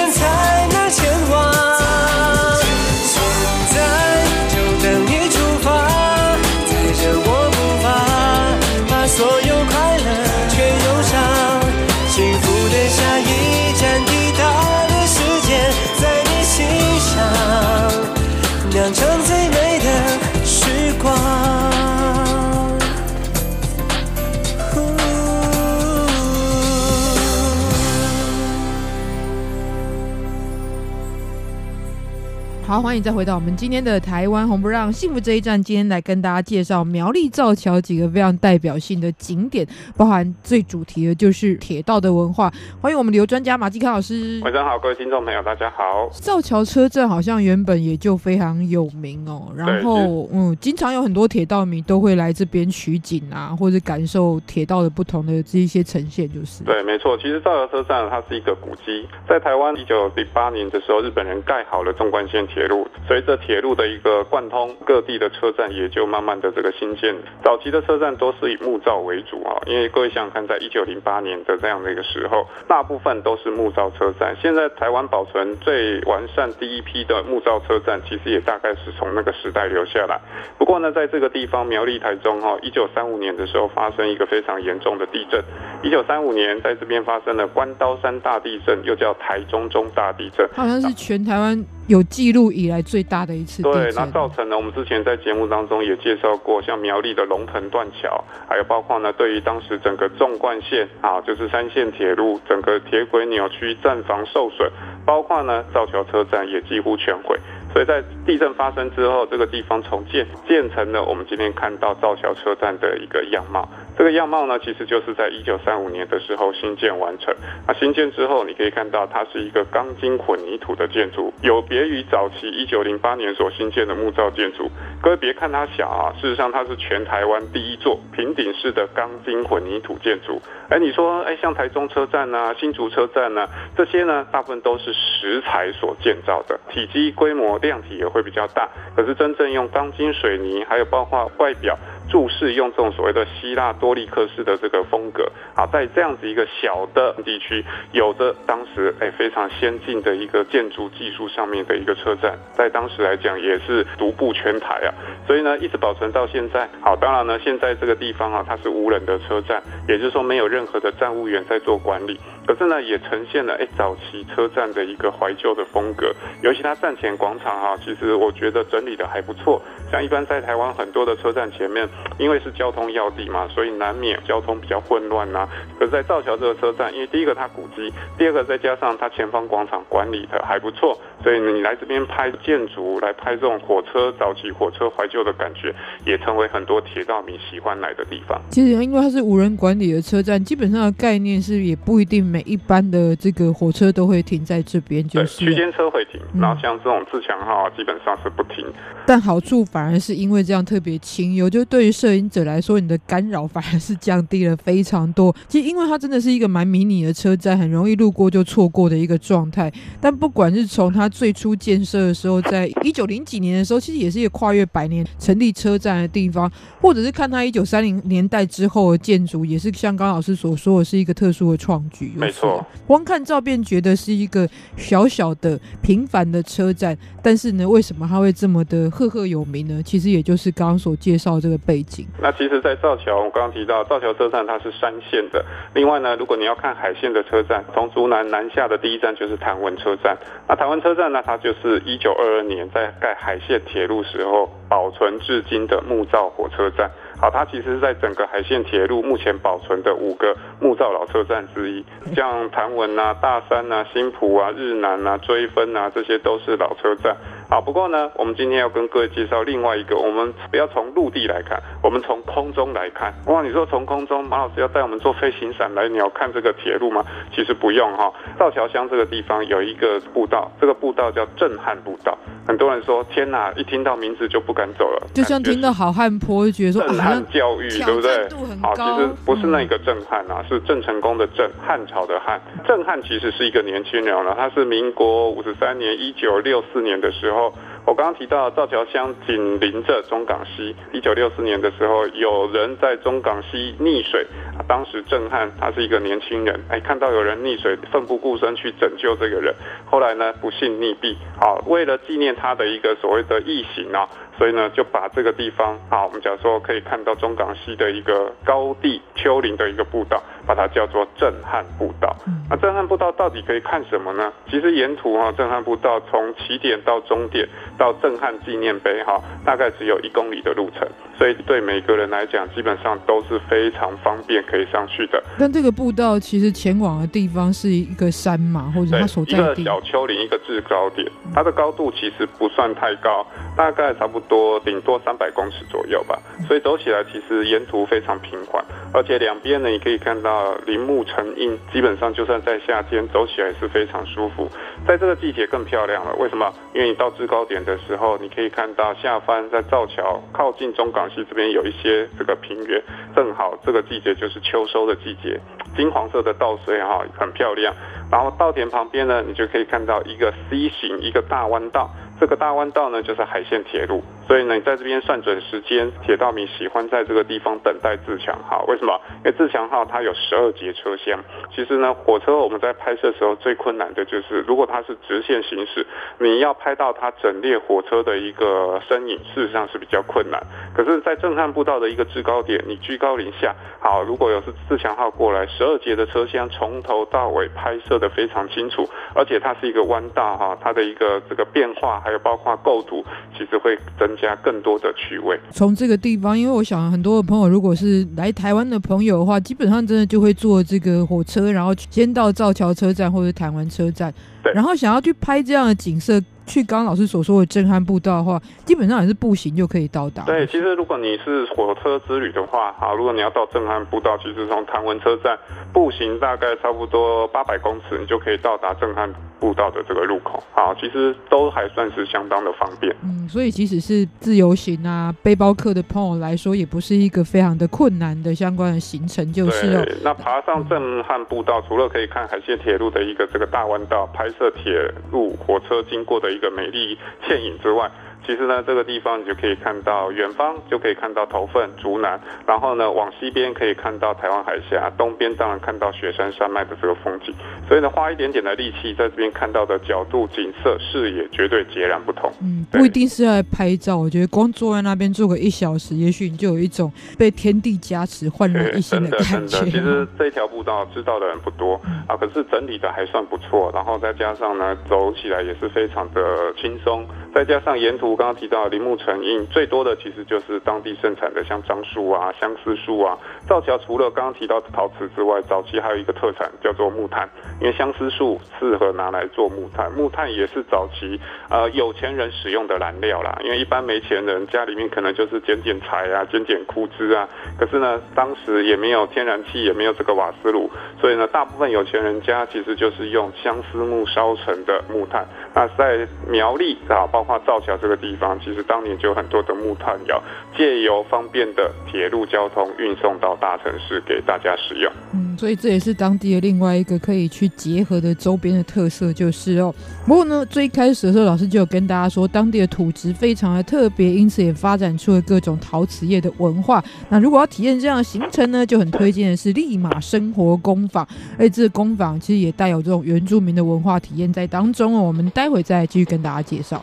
[32.84, 35.64] 欢迎再回到我们今天的台湾红不让幸福这一站。
[35.64, 39.66] 今天来跟大家介绍苗栗造桥几个非常代表性的景点，
[39.96, 42.52] 包含最主题的就是铁道的文化。
[42.82, 44.42] 欢迎我们旅游专家马继康老师。
[44.44, 46.10] 晚上好，各位听众朋友，大家好。
[46.12, 56.66] 造桥车站好像原本也就非常有名哦，然后嗯，经常有很多铁道迷都会来这边取景啊，或者感受铁道的不同的这一些呈现，就是。
[56.66, 57.16] 对，没错。
[57.16, 62.54] 其实造桥车站它是一个古迹，在台湾一九零八年的时候，日本人盖好了纵贯线铁。
[62.54, 62.68] 铁
[63.08, 67.14] 随着铁路的一个贯通，各地的车站也就慢慢的这个新建。
[67.44, 74.36] 早期的车站都是以木造为主啊，因为各位想想看，在一九零八年的这样的一个时候，大部分都是木造车站。
[74.42, 80.20] 现在台湾保存最完善第一批的木造车站，其实也大概是从那个时代留下来。
[80.58, 85.44] 不过呢，在这个地方苗栗台中哈，一九三五年的时候发生一个非常严重的地震。
[85.84, 93.84] 一九三五年在这边发生了关刀山大地震，又叫台中中大地震，好像是全台湾有记录以来最大的一次地震。
[93.84, 104.72] 对，那造成了我们之前在节目当中也介绍过，像苗栗的龙腾断桥，还有包括呢，对于当时整个纵贯线啊，就是三线铁路整个铁轨扭曲，站房受损，
[105.06, 107.38] 包括呢造桥车站也几乎全毁。
[107.74, 113.68] 所以在地震发生之后，这个地方重建，建成了我们今天看到造桥车站的一个样貌。
[113.98, 117.34] 这个样貌呢，其实就是在一九三五年的时候新建完成。
[117.68, 124.70] 那新建之后，你可以看到它是一个钢筋混凝土的建筑，有别于早期一九零八年所新建的木造建筑。
[125.02, 130.40] 各位别看它小啊，事实上它是全台湾第一座平顶式的钢筋混凝土建筑。
[130.70, 138.70] 哎，你说，哎，像台中车站啊、新竹车站啊，这些呢，大部分都是石材所建造的，体积规模量体也会比较大。
[138.96, 141.76] 可是真正用钢筋水泥，还有包括外表。
[142.10, 154.94] 注释用这种所谓的希腊多利克式的这个风格，啊，在这样子一个小的地区，有着当时哎非常先进的一个建筑技术上面的一个车站，在当时来讲也是独步全台啊，
[155.26, 156.70] 所以呢一直保存到现在。
[156.82, 162.20] 好，当然呢现在这个地方啊，它是无人的车站，也就是说没有任何的站务员在做管理。
[162.46, 169.62] 可是呢，也呈现了哎早期车站的一个怀旧的风格，尤其它站前广场哈，其实我觉得整理的还不错。
[169.90, 175.48] 像一般在台湾很多的车站前面，因为是交通要地嘛，所以难免交通比较混乱呐。
[175.80, 185.74] 可是，在造桥这个车站，因为第一个它古迹，第二个再加上它前方广场管理的还不错，所以你来这边拍建筑，来拍这种火车早期火车怀旧的感觉，
[186.06, 188.42] 也成为很多铁道迷喜欢来的地方。
[188.50, 192.33] 其实，因为它是无人管理的车站，基本上的概念是也不一定。
[192.34, 198.66] 每一班的这个火车都会停在这边，就是区间车会停，然后像这种自强号基本上是不停。
[199.06, 205.36] 但好处反而是因为这样特别轻油，就对于摄影者来说，你的干扰反而是降低了非常多。
[205.48, 209.72] 其实因为它真的是一个蛮迷你的车站，很容易路过就错过的一个状态。
[210.02, 222.14] 但不管是从它最初建设的时候，在一九零几年的时候，其实也是一个跨越百年成立车站的地方，或者是看它一九三零年代之后的建筑，也是像刚老师所说的是一个特殊的创举。
[222.26, 229.82] 没错，光看照片觉得是一个小小的平凡的车站，但是呢，为什么它会这么的赫赫有名呢？
[229.84, 232.08] 其实也就是刚刚所介绍这个背景。
[232.22, 235.44] 那其实，在造桥，我刚刚提到造桥车站它是山线的。
[235.74, 240.18] 另外呢，如果你要看海线的车站，从竹南南下的第一站就是台湾车站。
[240.48, 246.90] 那台湾车站呢，它就是一九二二年在盖海线铁路时候保存至今的木造火车站。
[247.24, 257.16] 好，它其实是在整个海线铁路目前保存的五个木造老车站之一，像谭文啊、大山啊、新浦啊、日南啊、追分啊，这些都是老车站。
[257.54, 263.14] 好，不过呢，我们今天要跟各位介绍另外一个，我们不要从陆地来看，我们从空中来看。
[263.28, 267.06] 哇，你说从空中，马老师要带我们坐飞行伞来鸟看这个铁路吗？
[267.32, 268.12] 其实不用哈。
[268.40, 272.18] 造桥乡这个地方有一个步道，这个步道叫震撼步道。
[272.48, 278.28] 很多人说，天哪，一听到名字就不敢走了，就像听到好汉坡就觉得说震撼教育，对不对？
[278.64, 282.42] 好，其实不是那个震撼啊，是郑成功的郑，汉朝的汉。
[282.66, 287.43] 震撼其实是一个年轻人了，他是民国五十三年，一九六四年的时候。
[287.86, 294.26] 我刚刚提到造桥乡紧邻着中港西，一九六四年的时候，有人在中港西溺水，
[294.68, 299.54] 当时震撼，他是一个年轻人，哎，看到有人溺水，奋不顾身去拯救这个人，
[299.86, 304.08] 后来呢，不幸溺毙，好，为了纪念他的一个所谓的异形啊。
[304.38, 312.16] 所以呢，就把这个地方，好，我们假如说可以看到中港西的一个高地丘陵的一个步道，把它叫做震撼步道。
[312.50, 314.32] 那震撼步道到底可以看什么呢？
[314.50, 325.24] 其实沿途哈，震撼步道从起点到终点到震撼纪念碑哈，大概只有一公里的路程，所以对每个人来讲，基本上都是非常方便可以上去的。
[325.40, 334.44] 但这个步道其实前往的地方是一个山嘛，或者它所在的一个小丘陵，一个制高点，它的高度其实不算太高，大概差不多。
[334.44, 344.50] 多顶多三百公尺左右吧，所以走起来其实沿途非常平缓，而且两边呢，你可以看到林木成荫，基本上就算在夏天走起来是非常舒服。
[344.88, 346.52] 在这个季节更漂亮了，为什么？
[346.74, 352.82] 因为你到制高点的时候，你可以看到下方在造桥靠近中港西这边有一些这个平原，
[353.16, 355.40] 正好这个季节就是秋收的季节，
[355.76, 357.74] 金黄色的稻穗哈很漂亮。
[358.12, 361.90] 然后稻田旁边呢，你就可以看到一个 C 型一个大弯道。
[362.24, 368.64] 这个大弯道呢，就是海线铁路，所以呢，你在这边算准时间，铁道迷喜欢在这个地方等待自强号。
[368.68, 369.00] 为什么？
[369.18, 371.20] 因为自强号它有十二节车厢。
[371.54, 375.86] 其实呢，火车我们在拍摄时候最困难的就是，如果它是直线行驶，
[376.20, 380.42] 你要拍到它整列火车的一个身影，事实上是比较困难。
[380.74, 393.04] 可是，在震撼步道的一个制高点，你居高临下，好，如果有是自强号过来，十二节的车厢从头到尾拍摄的非常清楚，而且它是一个弯道哈，它的一个这个变化还有包括构图，
[393.38, 395.40] 其实会整增加更多的趣味。
[395.52, 406.22] 从这个地方，因为我想很多的朋友，如果是来台湾的朋友的话，基本上真的就会坐这个火车，然后先到造桥车站或者台湾车站，对，然后想要去拍这样的景色。
[406.46, 410.24] 去刚刚老师所说的震撼步道的话，基本上也是步行就可以到达。
[410.24, 415.40] 对，其实如果你是火车之旅的话，好，如果你要到震撼步道，其实从谭文车站
[415.72, 420.44] 步行大概差不多八百公尺，你就可以到达震撼步道的这个路口。
[420.52, 422.94] 好，其实都还算是相当的方便。
[423.04, 429.86] 嗯，所以即使是自由行啊、背包客的朋友来说，也不是一个非常的困难的相关的行程，就是哦。
[429.86, 437.90] 对，那爬上震撼步道，除了可以看海线铁路的一个这个大弯道，拍摄铁路火车经过的一个美丽倩影之外。
[438.26, 447.34] 其实呢，这个地方你就可以看到远方，就可以看到头份、竹南，然后呢，往西边可以看到台湾海峡，东边当然看到雪山山脉的这个风景。
[447.68, 452.32] 所以呢，花一点点的力气，在这边看到的角度、景色、视野绝对截然不同。
[452.42, 459.34] 嗯，不一定是要来拍照，我觉得光坐在那边坐个一小时，也许你就有一种被天地加持、焕然一新的感觉。
[459.34, 467.06] 真的，真的，其实这条步道知道的人不多啊，可是整理的还算不错，然后再加上呢，走起来也是非常的轻松。
[467.34, 473.18] 再加上沿途我刚刚提到林木成荫，最多的其实就是当地盛产的像樟树啊、相思树啊。
[473.48, 477.28] 造桥除了刚刚提到的陶瓷之外，早期还有一个特产叫做木炭，
[477.60, 483.36] 因为相思树适合拿来做木炭，木炭也是早期呃有钱人使用的燃料啦。
[483.44, 490.70] 因为一般没钱人家里面可能就是捡捡柴啊、捡捡枯枝啊，可是呢当时也没有天然气，也没有这个瓦斯炉，
[491.02, 495.26] 所以呢大部分有钱人家其实就是用相思木烧成的木炭。
[495.56, 500.22] 那在苗栗啊，包括造桥这个地方，其实当年就有很多的木炭窑
[500.58, 504.92] 借由方便的铁路交通运送到大城市给大家使用。
[505.14, 509.74] 嗯，所以这也是当地的另外一个可以去结合的周边的特色，就是哦。
[510.08, 516.84] 不过呢，最开始的时候，老师就有跟大家说，当地的土质非常的特别，因此也发展出了各种陶瓷业的文化。
[517.10, 521.08] 那如果要体验这样的行程呢，就很推荐的是立马生活工坊。
[521.38, 525.02] 而这个工坊其实也带有这种原住民的文化体验在当中哦。
[525.04, 526.82] 我们带待会再继续跟大家介绍。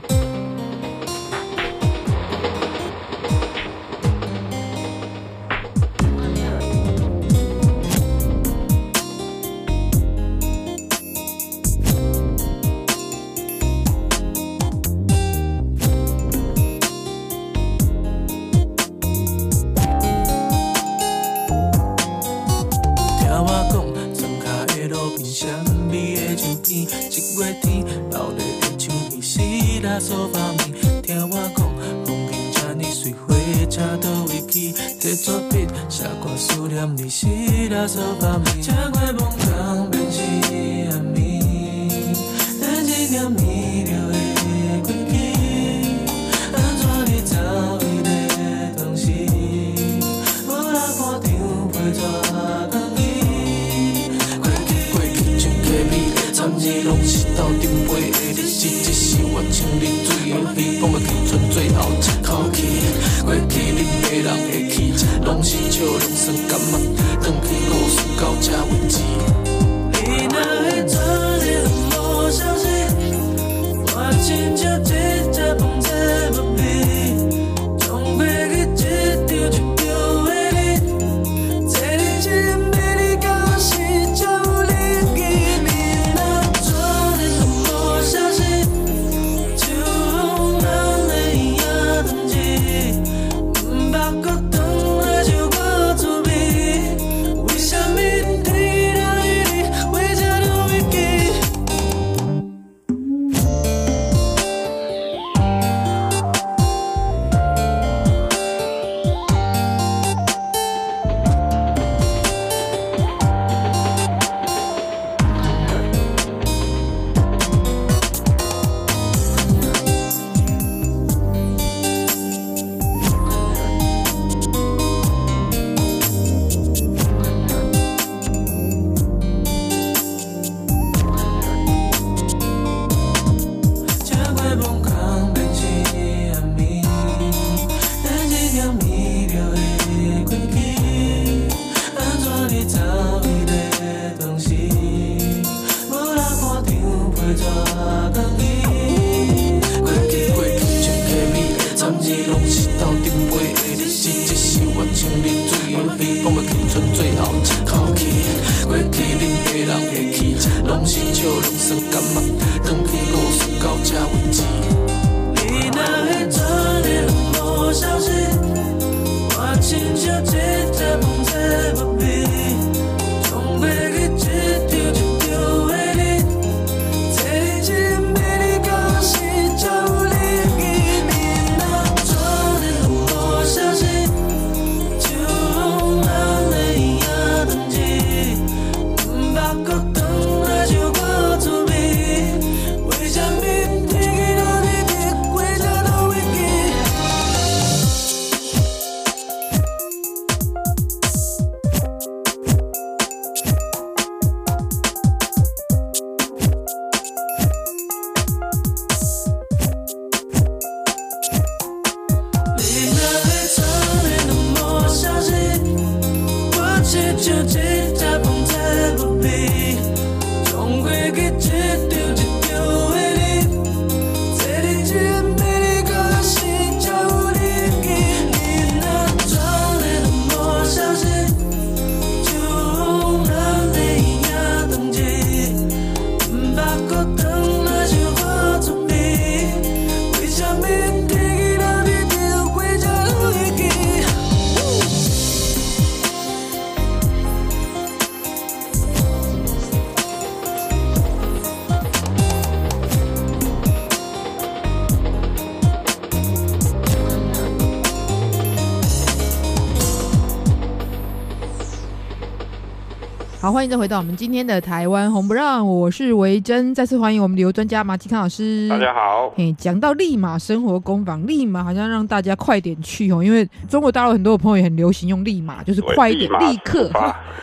[263.60, 268.66] 欢迎再回到我们今天的台湾红不让，我是维珍，再次欢迎我们旅游专家马吉康老师。
[268.70, 269.30] 大家好。
[269.36, 276.90] 嘿，讲到立马生活工坊，立马好像让大家快点去哦，因为中国大陆很多的朋友也很流行用立马，就是快一点，立刻，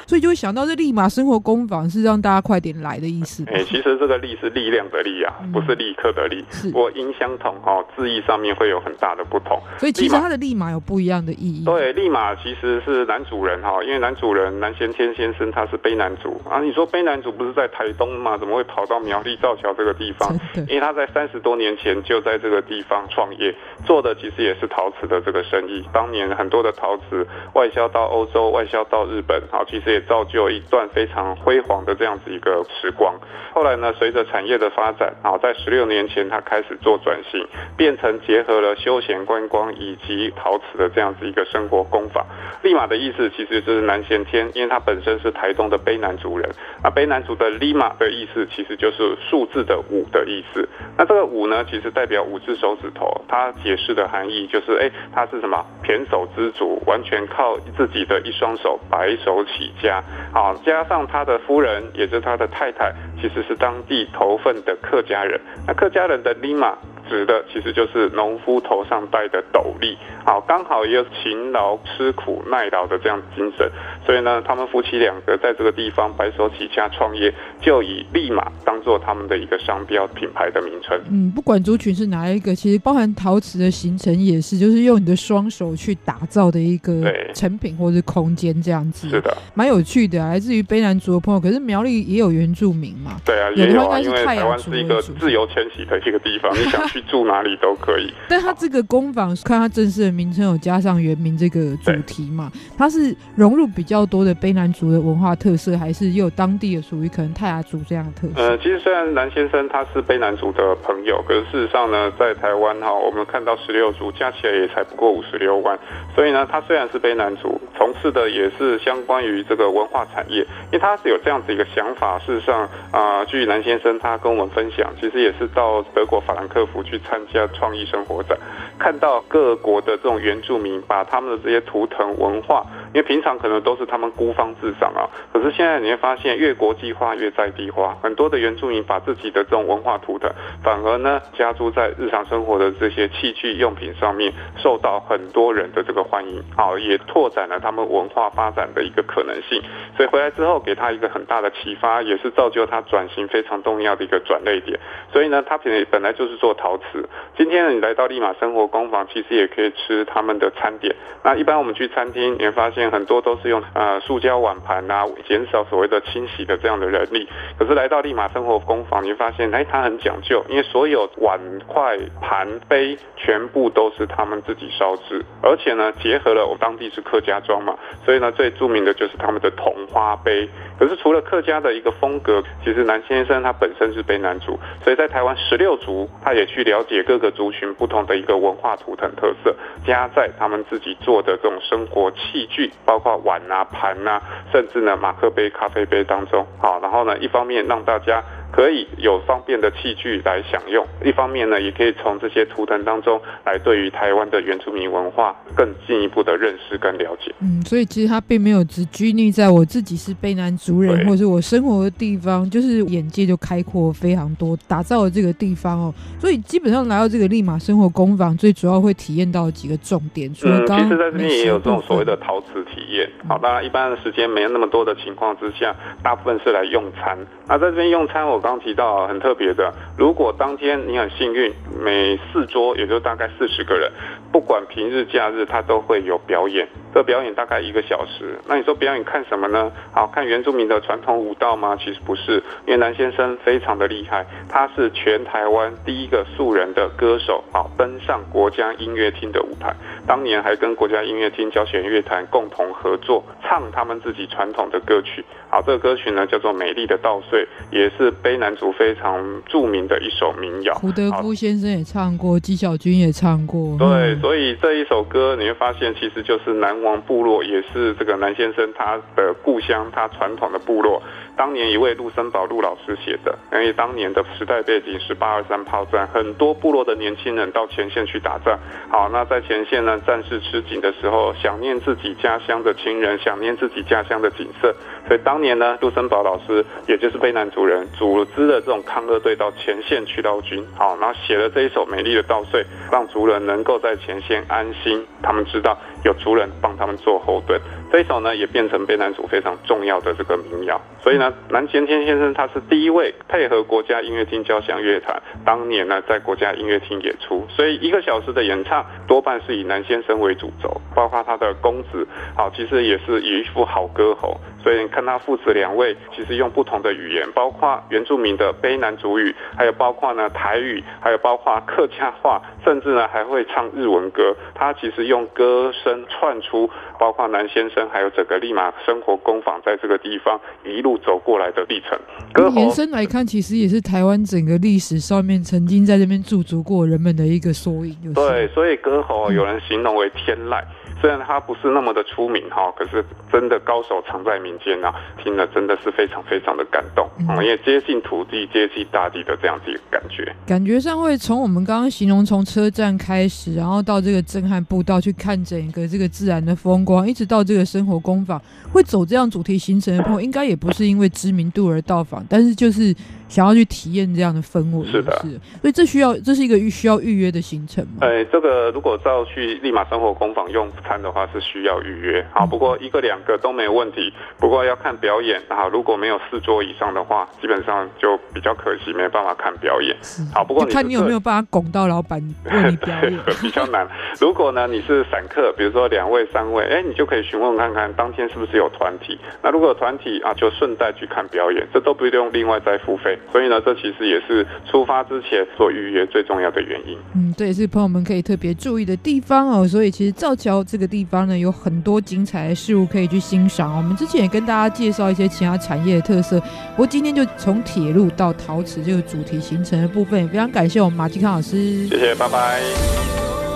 [0.07, 3.43] 所以就会想到这立马生活工坊是让大家快点来的意思。
[3.47, 9.61] 哎，其实这个力是力量的力啊，不是立刻的立，不过音相同哈，字义上面会有很大的不同。
[9.77, 11.65] 所以其实它的立马有不一样的意义。
[11.65, 16.61] 对，立马其实是男主人哈，因为男主人南先天先生他是卑南族啊。
[16.61, 18.37] 你说卑南族不是在台东吗？
[18.37, 20.33] 怎么会跑到苗栗造桥这个地方？
[20.69, 23.53] 因为他在三十多年前就在这个地方创业，
[23.85, 25.83] 做的其实也是陶瓷的这个生意。
[25.91, 33.15] 当年很多的陶瓷外销到欧洲，外销到日本，好，其实也造就一段非常辉煌的这样子一个时光。
[33.51, 37.43] 后来呢，随着产业的发展，啊，在十六年前他开始做转型，
[37.75, 42.23] 变成结合了休闲观光以及陶瓷的这样子一个生活工坊。
[42.61, 46.47] 立马的意思其实就是南贤天，因为他本身是台东的卑南族人。
[46.83, 50.67] 啊，卑南族的立马的意思其实就是数字的五的意思。
[50.95, 53.07] 那这个五呢，其实代表五只手指头。
[53.27, 55.65] 它解释的含义就是，哎，他是什么？
[55.83, 59.86] 胼手之足，完全靠自己的一双手白手起家。
[60.33, 65.39] 好，加上他的夫人，也是他的太太，其实是当地头份的客家人。
[65.67, 66.73] 那客家人的 Lima。
[67.09, 73.65] 指的其实就是农夫头上戴的斗笠，好，刚好也有勤劳吃苦耐劳的这样的精神，
[74.05, 80.99] 所以呢，他们夫妻两个在这个地方白手起家创业，就以立马当做他们的一个商标品牌的名称。
[81.09, 89.07] 嗯，不管族群是哪一个，其实包含陶瓷的形成也是，就是用你的双手去打造的一个成品或者是空间这样子。
[89.07, 93.06] 是的，蛮有趣的，来自于卑南族的朋友，可是苗栗也有原住民嘛？
[93.25, 97.03] 对啊，也有啊，因为台湾是一个自由迁徙的一个地方，你想去。
[97.07, 102.51] 住哪里都可以， 但它这个工坊看它正式的名称有加上原名这个主题嘛？
[102.77, 108.41] 它是融入比较多的卑南族的文化特色，还是又有当地的属于可能泰雅族这样的特色？
[108.41, 115.79] 呃，其实虽然南先生他是卑南族的朋友，可是事实上呢，在台湾哈，我们看到十六族加起来也才不过五十六万，
[116.13, 122.19] 所以呢，他虽然是卑南族，从事的也是相关于这个文化产业，因为他是有这样子一个想法。
[122.19, 122.67] 事实上
[122.97, 128.35] 啊、据南先生他跟我们分享，其实也是到德国法兰克福去参加创意生活展，
[128.79, 140.31] 看到各国的这种原住民把他们的这些图腾文化，因为平常可能都是他们孤芳自赏啊，可是现在你会发现越国际化越在地化，很多的原住民把自己的这种文化图腾，
[140.63, 149.61] 反而呢加诸在日常生活的这些器具用品上面，受到很多人的这个欢迎，好，也拓展了他们文化发展的一个可能性。
[149.95, 154.79] 所以回来之后给他一个很大的启发，也是造就他转型非常重要的一个转捩点。
[155.11, 157.07] 所以呢，他本本来就是做陶瓷。
[157.37, 160.95] 今天呢你来到立马生活工坊，其实也可以吃他们的餐点。
[161.23, 167.27] 那一般我们去餐厅，你发现很多都是用呃塑胶碗盘啊，减少所谓的清洗的这样的人力。
[167.57, 177.75] 可是来到立马生活工坊，你会发现，哎，它很讲究，因为所有碗筷盘杯全部都是他们自己烧制，而且呢，结合了我当地是客家庄嘛，
[178.05, 180.47] 所以呢，最著名的就是他们的铜花杯。
[180.79, 189.55] 可是除了客家的一个风格，其实南先生他本身是卑南族，所以在台湾十六族，他也去了解各个族群不同的一个文化图腾特色，
[189.85, 198.23] 加在他们自己做的这种生活器具，包括碗啊、盘啊，甚至呢马克杯、咖啡杯当中，好，然后呢，一方面让大家。
[198.51, 207.31] 可以有方便的器具来享用，一方面呢，也可以从这些图腾当中来对于台湾的原住民文化更进一步的认识跟了解。
[207.39, 215.93] 嗯，所以其实它并没有只拘泥在我自己是卑南族人，或者是我生活的地方，就是眼界就开阔非常多，打造了这个地方哦。
[216.17, 220.33] 所以基本上来到这个立马生活工坊，最主要会体验到几个重点。
[220.33, 223.07] 除了刚刚嗯，其实在这边也有这种所谓的陶瓷体验。
[223.27, 227.15] 好，当然一般的时间没有那么多的情况之下，大部分是来用餐。
[227.47, 228.36] 那在这边用餐，我。
[228.37, 231.51] 我刚提到很特别的，如果当天你很幸运，
[231.83, 233.91] 每四桌也就大概四十个人，
[234.31, 236.67] 不管平日假日，他都会有表演。
[236.93, 238.39] 这表演大概一个小时。
[238.47, 239.71] 那你说表演看什么呢？
[239.91, 241.75] 好，看原住民的传统舞蹈吗？
[241.79, 249.75] 其实不是，因为南先生非常的厉害，他是全台湾第一个素人的歌手，好，登上国家音乐厅的舞台。
[250.05, 255.25] 当年还跟国家音乐厅交响乐团共同合作，唱他们自己传统的歌曲。
[255.49, 257.39] 好，这个歌曲呢叫做《美丽的稻穗》，
[257.71, 260.73] 也是卑南族非常著名的一首民谣。
[260.75, 263.77] 胡德夫先生也唱过，纪晓君也唱过。
[263.79, 271.01] 对，所以这一首歌你会发现，其实就是南王部落，也是这个南先生他的故乡，他传统的部落。
[271.37, 278.59] 当年一位陆森堡陆老师写的，因为当年的时代背景是八二三炮战，很多部落的年轻人到前线去打仗。
[278.89, 284.75] 好，那在前线呢，战事吃紧的时候，想念自己家乡的亲人，想念自己家乡的景色。
[285.07, 287.87] 所以当年呢，陆森堡老师也就是卑南族人，
[288.17, 290.65] 组织了这种抗日队到前线去捞军。
[290.75, 295.05] 好，然后写了这一首美丽的稻穗，让族人能够在前线安心。
[295.21, 297.61] 他们知道有族人帮他们做后盾。
[297.91, 300.81] 这一首呢，也变成被男主非常重要的这个民谣。
[300.99, 307.45] 所以呢，南前天先生他是第一位配合国家音乐厅交响乐团，当年呢在国家音乐厅演出。
[307.49, 314.39] 所以一个小时的演唱多半是以南先生为主轴，包括他的公子，好，其实也是以一副好歌喉。
[314.67, 324.35] 所以你看他父子两位，其实用不同的语言，包括原住民的卑南族语，还有包括呢台语，还有包括客家话，甚至呢还会唱日文歌。
[324.53, 331.97] 他其实用歌声串出，包括南先生还有整个利马生活工坊在这个地方一路走过来的历程。
[332.33, 337.95] 歌延伸来看，其实也是台湾整个历史上面曾经在这边驻足过人们的一个缩影。
[338.03, 340.61] 就是、对，所以歌喉有人形容为天籁。
[340.99, 344.93] 虽然他不是那么的出名哈，可是真的高手藏在民间啊，
[345.23, 350.35] 听了真的是非常非常的感动，嗯，也接近土地、接近大地的这样子一个感觉。
[350.45, 358.41] 感觉上会从我们刚刚形容从车站开始，然后到这个震撼步道去看整个这个自然的风光，一直到这个生活工坊，
[358.71, 362.95] 会走这样主题行程的朋友，应该也不是因为知名度而到访，但是就是。
[363.27, 365.29] 想要去体验这样的氛围，是的，是，
[365.61, 367.99] 所以这需要这是一个需要预约的行程吗？
[368.01, 379.95] 哎，这个如果照去利马生活工坊用餐的话是需要预约，好，不过一个两个都没有问题，不过要看表演，啊，如果没有四桌以上的话，基本上就比较可惜，没办法看表演。
[380.33, 383.87] 好，不过你看你有没有办法拱到老板为你表演， 比较难。
[384.19, 393.16] 如果呢你是散客，比如说两位三位，哎，你就可以询问看看当天是不是有团体，那如果有团体啊，就顺带去看表演，这都不用另外再付费。
[393.31, 396.97] 所以呢，这其实也是出发之前做预约最重要的原因。
[397.15, 399.67] 嗯，这也是朋友们可以特别注意的地方哦。
[399.67, 403.77] 所以其实造桥这个地方呢，有很多精彩的事物可以去欣赏。
[403.77, 406.39] 我们之前也跟大家介绍一些其他产业的特色。
[406.39, 411.87] 不过今天就从铁路到陶瓷这个主题形成的部分，也非常感谢我们马继康老师。
[411.87, 413.46] 谢谢，拜拜。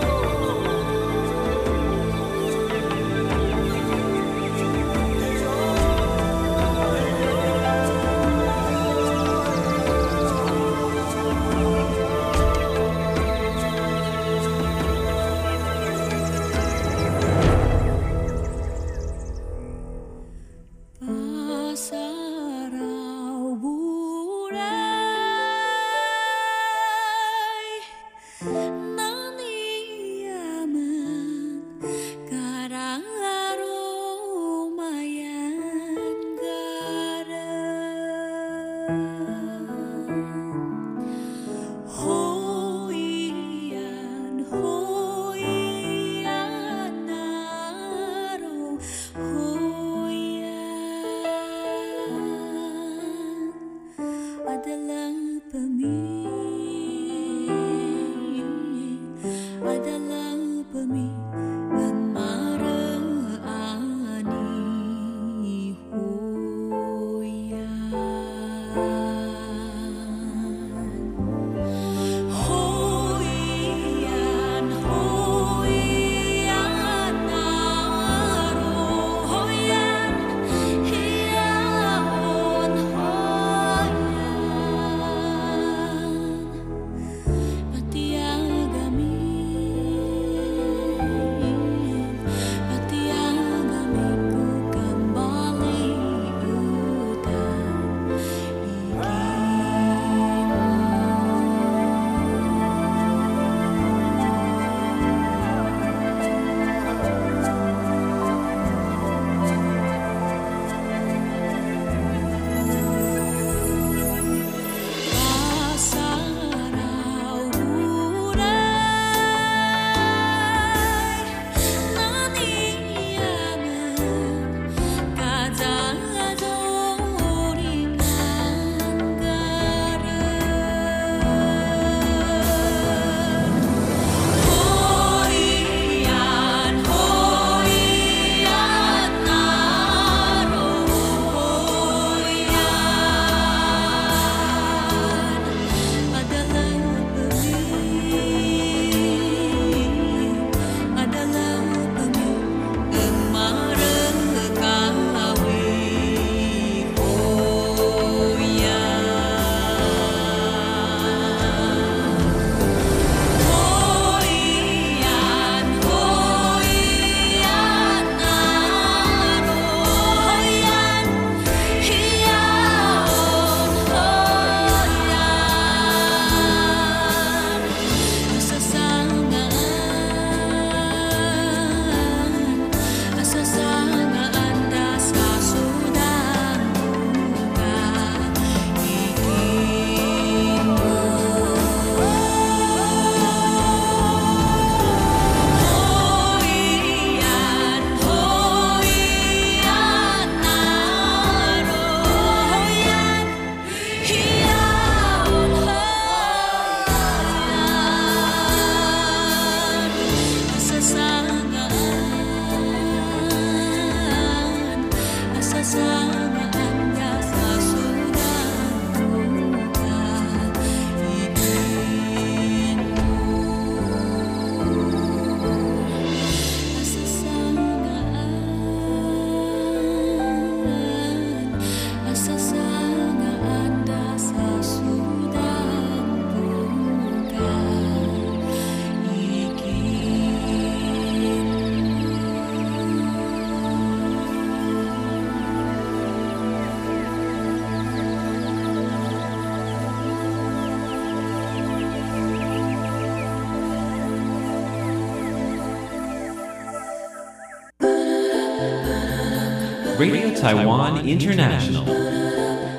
[260.41, 261.85] Taiwan International.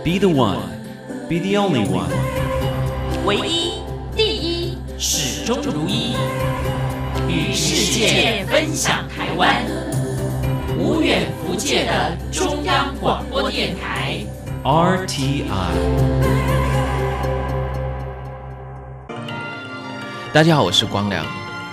[0.03, 0.59] Be the one.
[1.29, 2.11] Be the only one.
[3.25, 3.75] 唯一，
[4.17, 6.17] 第一，始终如一。
[7.29, 9.63] 与世界分享台湾。
[10.77, 14.19] 无远弗届的中央广播电台。
[14.65, 15.45] RTI。
[20.33, 21.25] 大家好，我是光良。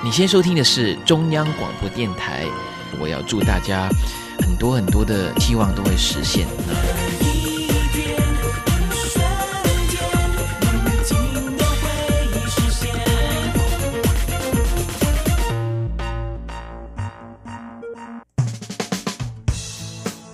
[0.04, 2.46] 你先收听的是中央广播电台。
[3.00, 3.90] 我要祝大家
[4.40, 6.48] 很多很多的希望都会实现。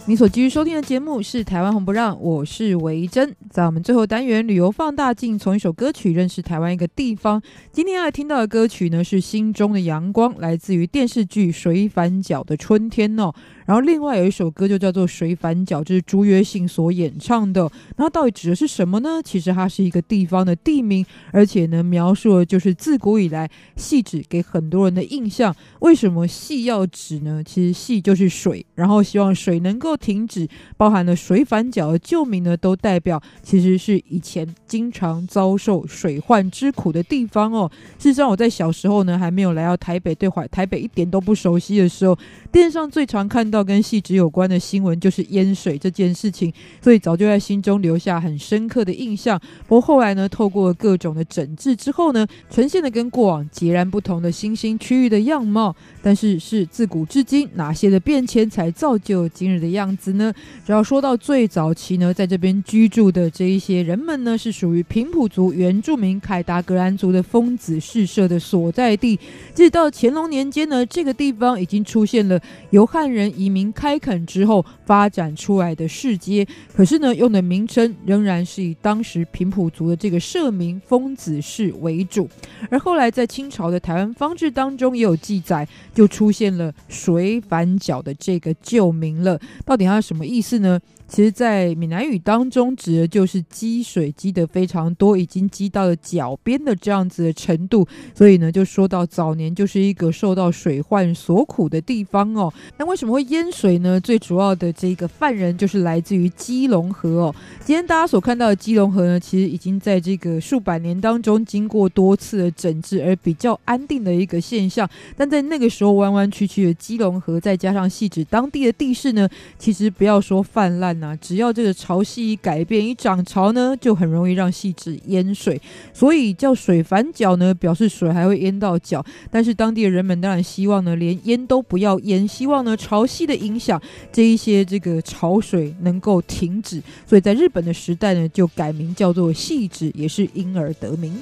[0.08, 3.36] 你所继续收听的节目是《台湾红不让》，我是维珍。
[3.50, 7.42] 在我们最后单元旅游放大镜，从一首歌曲认识台湾一个地方。
[7.72, 13.34] 今天要来听到的歌曲呢，是《心中的阳光》，来自于电视剧《水反角的春天》哦。
[13.66, 17.68] 然后另外有一首歌就叫做《水反角》，这是朱约信所演唱的。
[17.98, 19.20] 那到底指的是什么呢？
[19.24, 25.56] 其实它是一个地方的地名，而且呢，描述的就是自古以来戏指给很多人的印象。
[25.80, 27.44] 为什么戏要指呢？
[27.44, 30.48] 其实戏就是水，然后希望水能够停止。
[30.78, 37.72] 包含了水反角的旧名呢，都代表其实是以前经常遭受水患之苦的地方哦。
[37.98, 42.16] 事实上，我在小时候呢，还没有来到台北，对台北一点都不熟悉的时候，
[42.52, 43.55] 电视上最常看到。
[43.56, 46.52] 到跟汐止有关的新闻就是淹水这件事情，
[46.82, 49.40] 所以早就在心中留下很深刻的印象。
[49.66, 55.74] 不过后来呢，透过各种的整治之后呢，呈现的跟过往截然不同的新兴区域的样貌。
[56.02, 60.34] 但是是自古至今哪些的变迁才造就今日的样子呢？
[60.66, 69.18] 只要说到最早期呢，在这边居住的这一些人们呢，是属于平埔族原住民凯达格兰族的丰子氏社的所在地。
[69.56, 72.40] 直到乾隆年间呢，这个地方已经出现了
[72.72, 82.28] 由汉人以移民开垦之后发展出来的市街，可是呢，用的名称仍然是以当时平埔族的这个社名丰子市为主。
[82.72, 89.40] 而后来在清朝的台湾方志当中也有记载，就出现了水反角的这个旧名了。
[89.64, 90.80] 到底它是什么意思呢？
[91.08, 97.88] 其实，在闽南语当中，指的就是积水积得非常多，已经积到了脚边的这样子的程度。
[98.16, 102.52] 所以呢，就说到早年就是一个受到水患所苦的地方哦。
[102.80, 104.00] 那为什么会淹水呢？
[104.00, 107.36] 最主要的这个犯人就是来自于基隆河哦。
[107.66, 114.90] 今天大家所看到的基隆河呢，其实已经在这个数百年当中经过多次的整治而比较安定的一个现象。
[115.18, 119.28] 但在那个时候弯弯曲曲的基隆河，再加上细致当地的地势呢，
[119.60, 120.98] 其实不要说泛滥。
[121.02, 125.62] 呐只要这个潮汐一改变，一涨潮呢，就很容易让细致淹水，
[125.92, 129.06] 所以叫水反脚呢，表示水还会淹到脚。
[129.30, 136.82] 但是当地的人们当然希望呢，连淹都不要淹，希望呢潮汐的影响，这一些这个潮水能够停止。
[137.06, 141.14] 所以在日本的时代呢，就改名叫做细致，也是因而得名。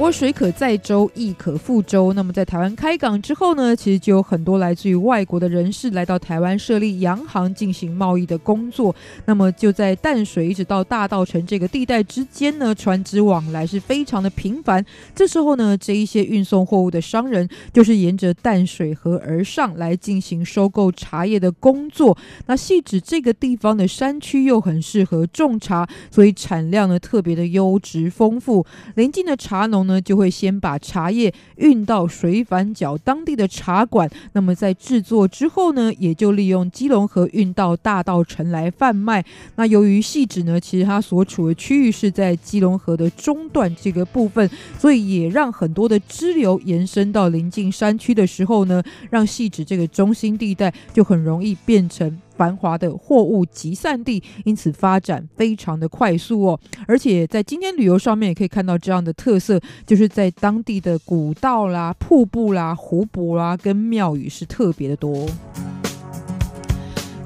[0.00, 2.12] 我水可载舟，亦可覆舟。
[2.12, 8.94] 那么在台湾开港之后呢，其实就有很多来自于外国的人士来到台湾设立洋行进行贸易的工作。
[9.24, 14.82] 那么就在淡水一直到大稻城这个地带之间呢，船只往来是非常的频繁。
[15.16, 22.16] 这时候呢，这一些运送货物的商人就是沿着淡水河而上来进行收购茶叶的工作。
[22.46, 28.64] 那细指这个地方的山区又很适合种茶，所以产量呢特别的优质丰富。
[28.94, 29.87] 邻近的茶农。
[29.88, 39.24] 呢，就会先把茶叶运到水反角当地的茶馆，那么在制作之后呢，也就利用基隆河运到大道城来贩卖。
[39.56, 48.80] 那由于汐止呢，其实它所处的区域是在基隆河的中段这个部分，所以也让很多的支流延伸到临近山区的时候呢，
[49.10, 52.20] 让汐止这个中心地带就很容易变成。
[52.38, 56.60] 繁华的货物集散地，因此发展非常的快速哦。
[56.86, 65.26] 而且在今天旅游上面也可以看到这样的特色，就是在当地的古道啦、瀑布啦、湖泊啦跟庙宇是特别的多。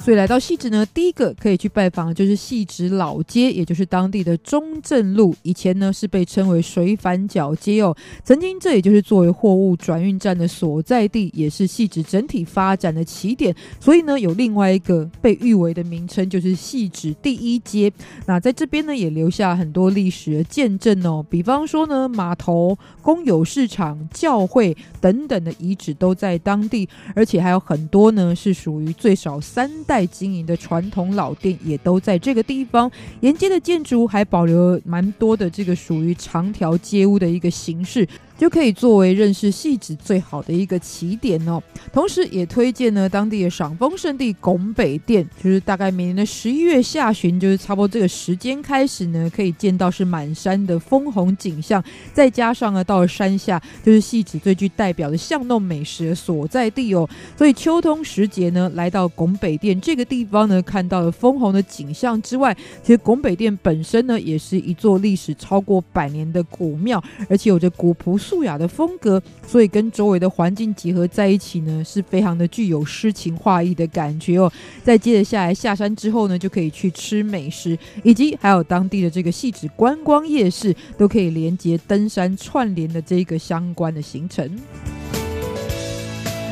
[0.04, 5.32] 所以来到汐止呢，第一个可以去拜访的就是汐止老街，也就是当地的中正路。
[5.44, 13.54] 以前呢是被称为水反角街哦，曾经这也就是作为货物转运站的所在地，也是汐止整体发展的起点。
[13.78, 17.92] 所以呢，有另外一个被誉为的名称，就是汐止第一街。
[18.26, 29.91] 那在这边呢，也留下很多历史的见证哦，比方说呢，码头、公有市场、教会等等的遗址都在当地，而且还有很多呢是属于最少三代。
[29.92, 32.90] 在经营的传统老店也都在这个地方，
[33.20, 38.08] 沿街的建筑还保留蛮多的这个属于长条街屋的一个形式。
[38.38, 41.62] 就可以作为认识戏子最好的一个起点哦。
[41.92, 51.82] 同时，也推荐呢当地的赏枫圣地拱北殿，就是大概每年的十一月下旬，就是差不多这个时间开始呢，可以见到是满山的枫红景象。
[52.12, 57.08] 再加上呢，到了山下，就是戏子最具代表的巷弄美食的所在地哦。
[57.36, 74.50] 所以秋冬时节呢，来到拱北殿这个地方呢，看到了枫红的景象之外，其实拱北殿本身呢，也是一座历史超过百年的古庙，而且有着古朴素雅的风格，所以跟周围的环境结合在一起呢，是非常的具有诗情画意的感觉哦。
[74.84, 84.48] 再接着下来下山之后呢，就可以去吃美食，以及还有当地的这个细致观光夜市，都可以连接登山串联的这个相关的行程。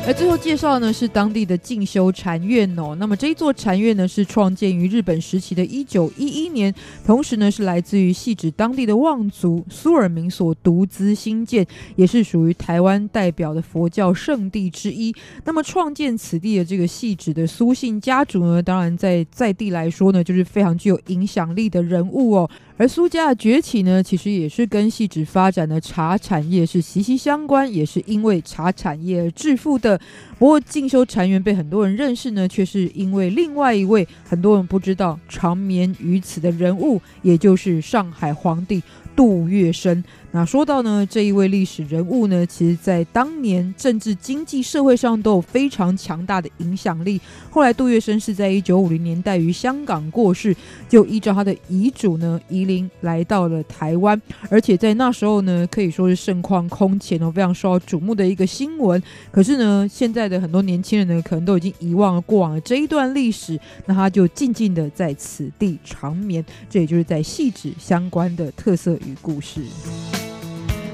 [0.03, 6.73] 而最后介绍呢是当地的进修禅院哦，那么这一座禅院呢是创建于日本时期的一九一一年，
[7.05, 15.15] 同时呢是来自于汐止当地的望族苏尔民所独资兴建，也是属于台湾代表的佛教圣地之一。
[15.45, 22.49] 那么创建此地的这个汐止的苏姓家族呢，当然在在地来说呢，就是非常具有影响力的人物哦。
[22.81, 30.01] 而苏家的崛起呢，其实也是跟细致发展的茶产业是息息相关，也是因为茶产业而致富的。
[30.39, 38.81] 不过进修禅园被很多人认识呢，却是因为另外一位很多人不知道长眠于此的人物，也就是上海皇帝
[39.15, 40.03] 杜月笙。
[40.33, 47.19] 那说到呢，这一位历史人物呢，其实在当年政治、经济、社会上都有非常强大的影响力。
[47.49, 50.55] 后来杜月笙是在一九五零年代于香港过世，
[50.87, 54.19] 就依照他的遗嘱呢，移灵来到了台湾，
[54.49, 59.03] 而且在那时候呢，可以说是盛况空前哦，非常受到瞩目的一个新闻。
[59.31, 66.43] 可是呢，现在的很多年轻人呢，可能都已经遗忘了过往的这一段历史，那他就静静的在此地长眠。
[66.69, 69.61] 这也就是在细致相关的特色与故事。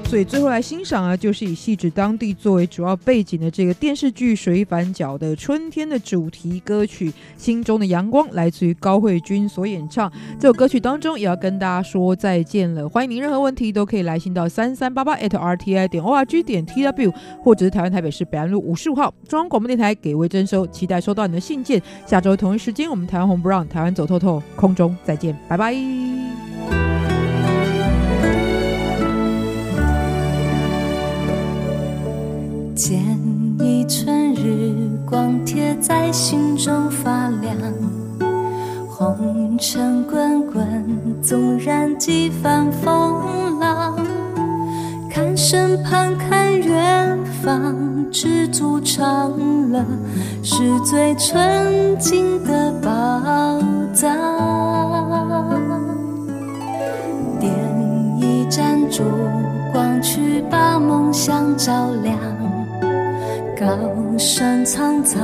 [0.08, 10.10] 所以最后来欣赏啊，就是以汐止当地作为主要背景的这个电视剧《水反角》的春天的主题歌曲《心中的阳光》，来自于高慧君所演唱。
[10.40, 12.88] 这首歌曲当中也要跟大家说再见了。
[12.88, 21.82] 欢迎您任何问题都可以来信到三三八八 at @rti 点 org 点 tw，或者是台湾台北市北安路五十五号中央广播电台给微征收，期待收到你的信件。
[22.06, 26.37] 下周同一时间，我们台湾红不让台湾走透透，空中再见，拜拜。
[32.78, 32.96] 剪
[33.58, 34.72] 一寸日
[35.04, 37.52] 光贴在心中发亮，
[38.88, 40.64] 红尘滚滚，
[41.20, 43.98] 纵然几番风浪，
[45.10, 47.74] 看身旁，看远方，
[48.12, 49.32] 知足常
[49.72, 49.84] 乐，
[50.44, 53.60] 是最纯净的宝
[53.92, 54.08] 藏。
[57.40, 57.52] 点
[58.20, 59.02] 一盏烛
[59.72, 62.16] 光，去把梦想照亮。
[63.58, 63.66] 高
[64.16, 65.20] 山苍苍，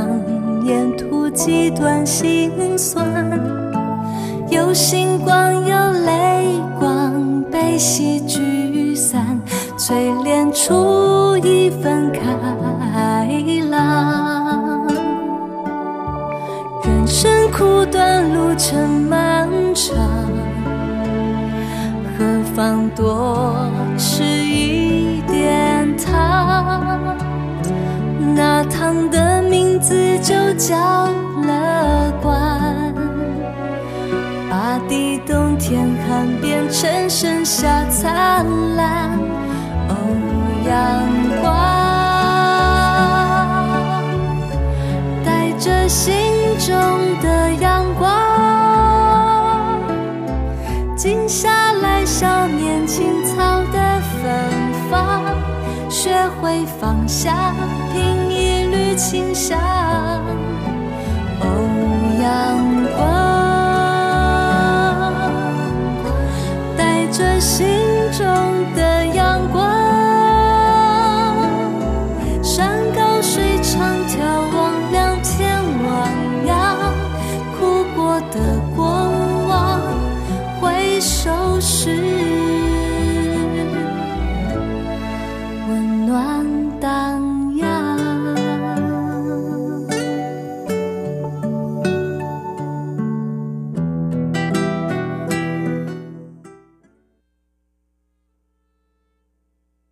[0.65, 3.07] 沿途几段心酸，
[4.51, 9.41] 有星光有泪光，悲喜聚散，
[9.79, 12.21] 淬炼出一份开
[13.71, 14.85] 朗。
[16.83, 19.95] 人生苦短，路程漫长，
[22.19, 23.69] 何妨多
[28.37, 30.77] 那糖的名字就叫
[31.47, 32.93] 乐观，
[34.51, 39.09] 把地冻天寒变成盛夏灿烂。
[39.89, 39.95] 哦，
[40.67, 40.75] 阳
[41.41, 41.53] 光，
[45.25, 46.13] 带着心
[46.59, 46.75] 中
[47.23, 48.11] 的阳光，
[50.97, 54.25] 静下来少年青草的芬
[54.91, 55.23] 芳，
[55.89, 56.11] 学
[56.41, 57.55] 会放下。
[58.75, 59.59] 缕清香。
[61.41, 61.47] 欧
[62.21, 62.64] 阳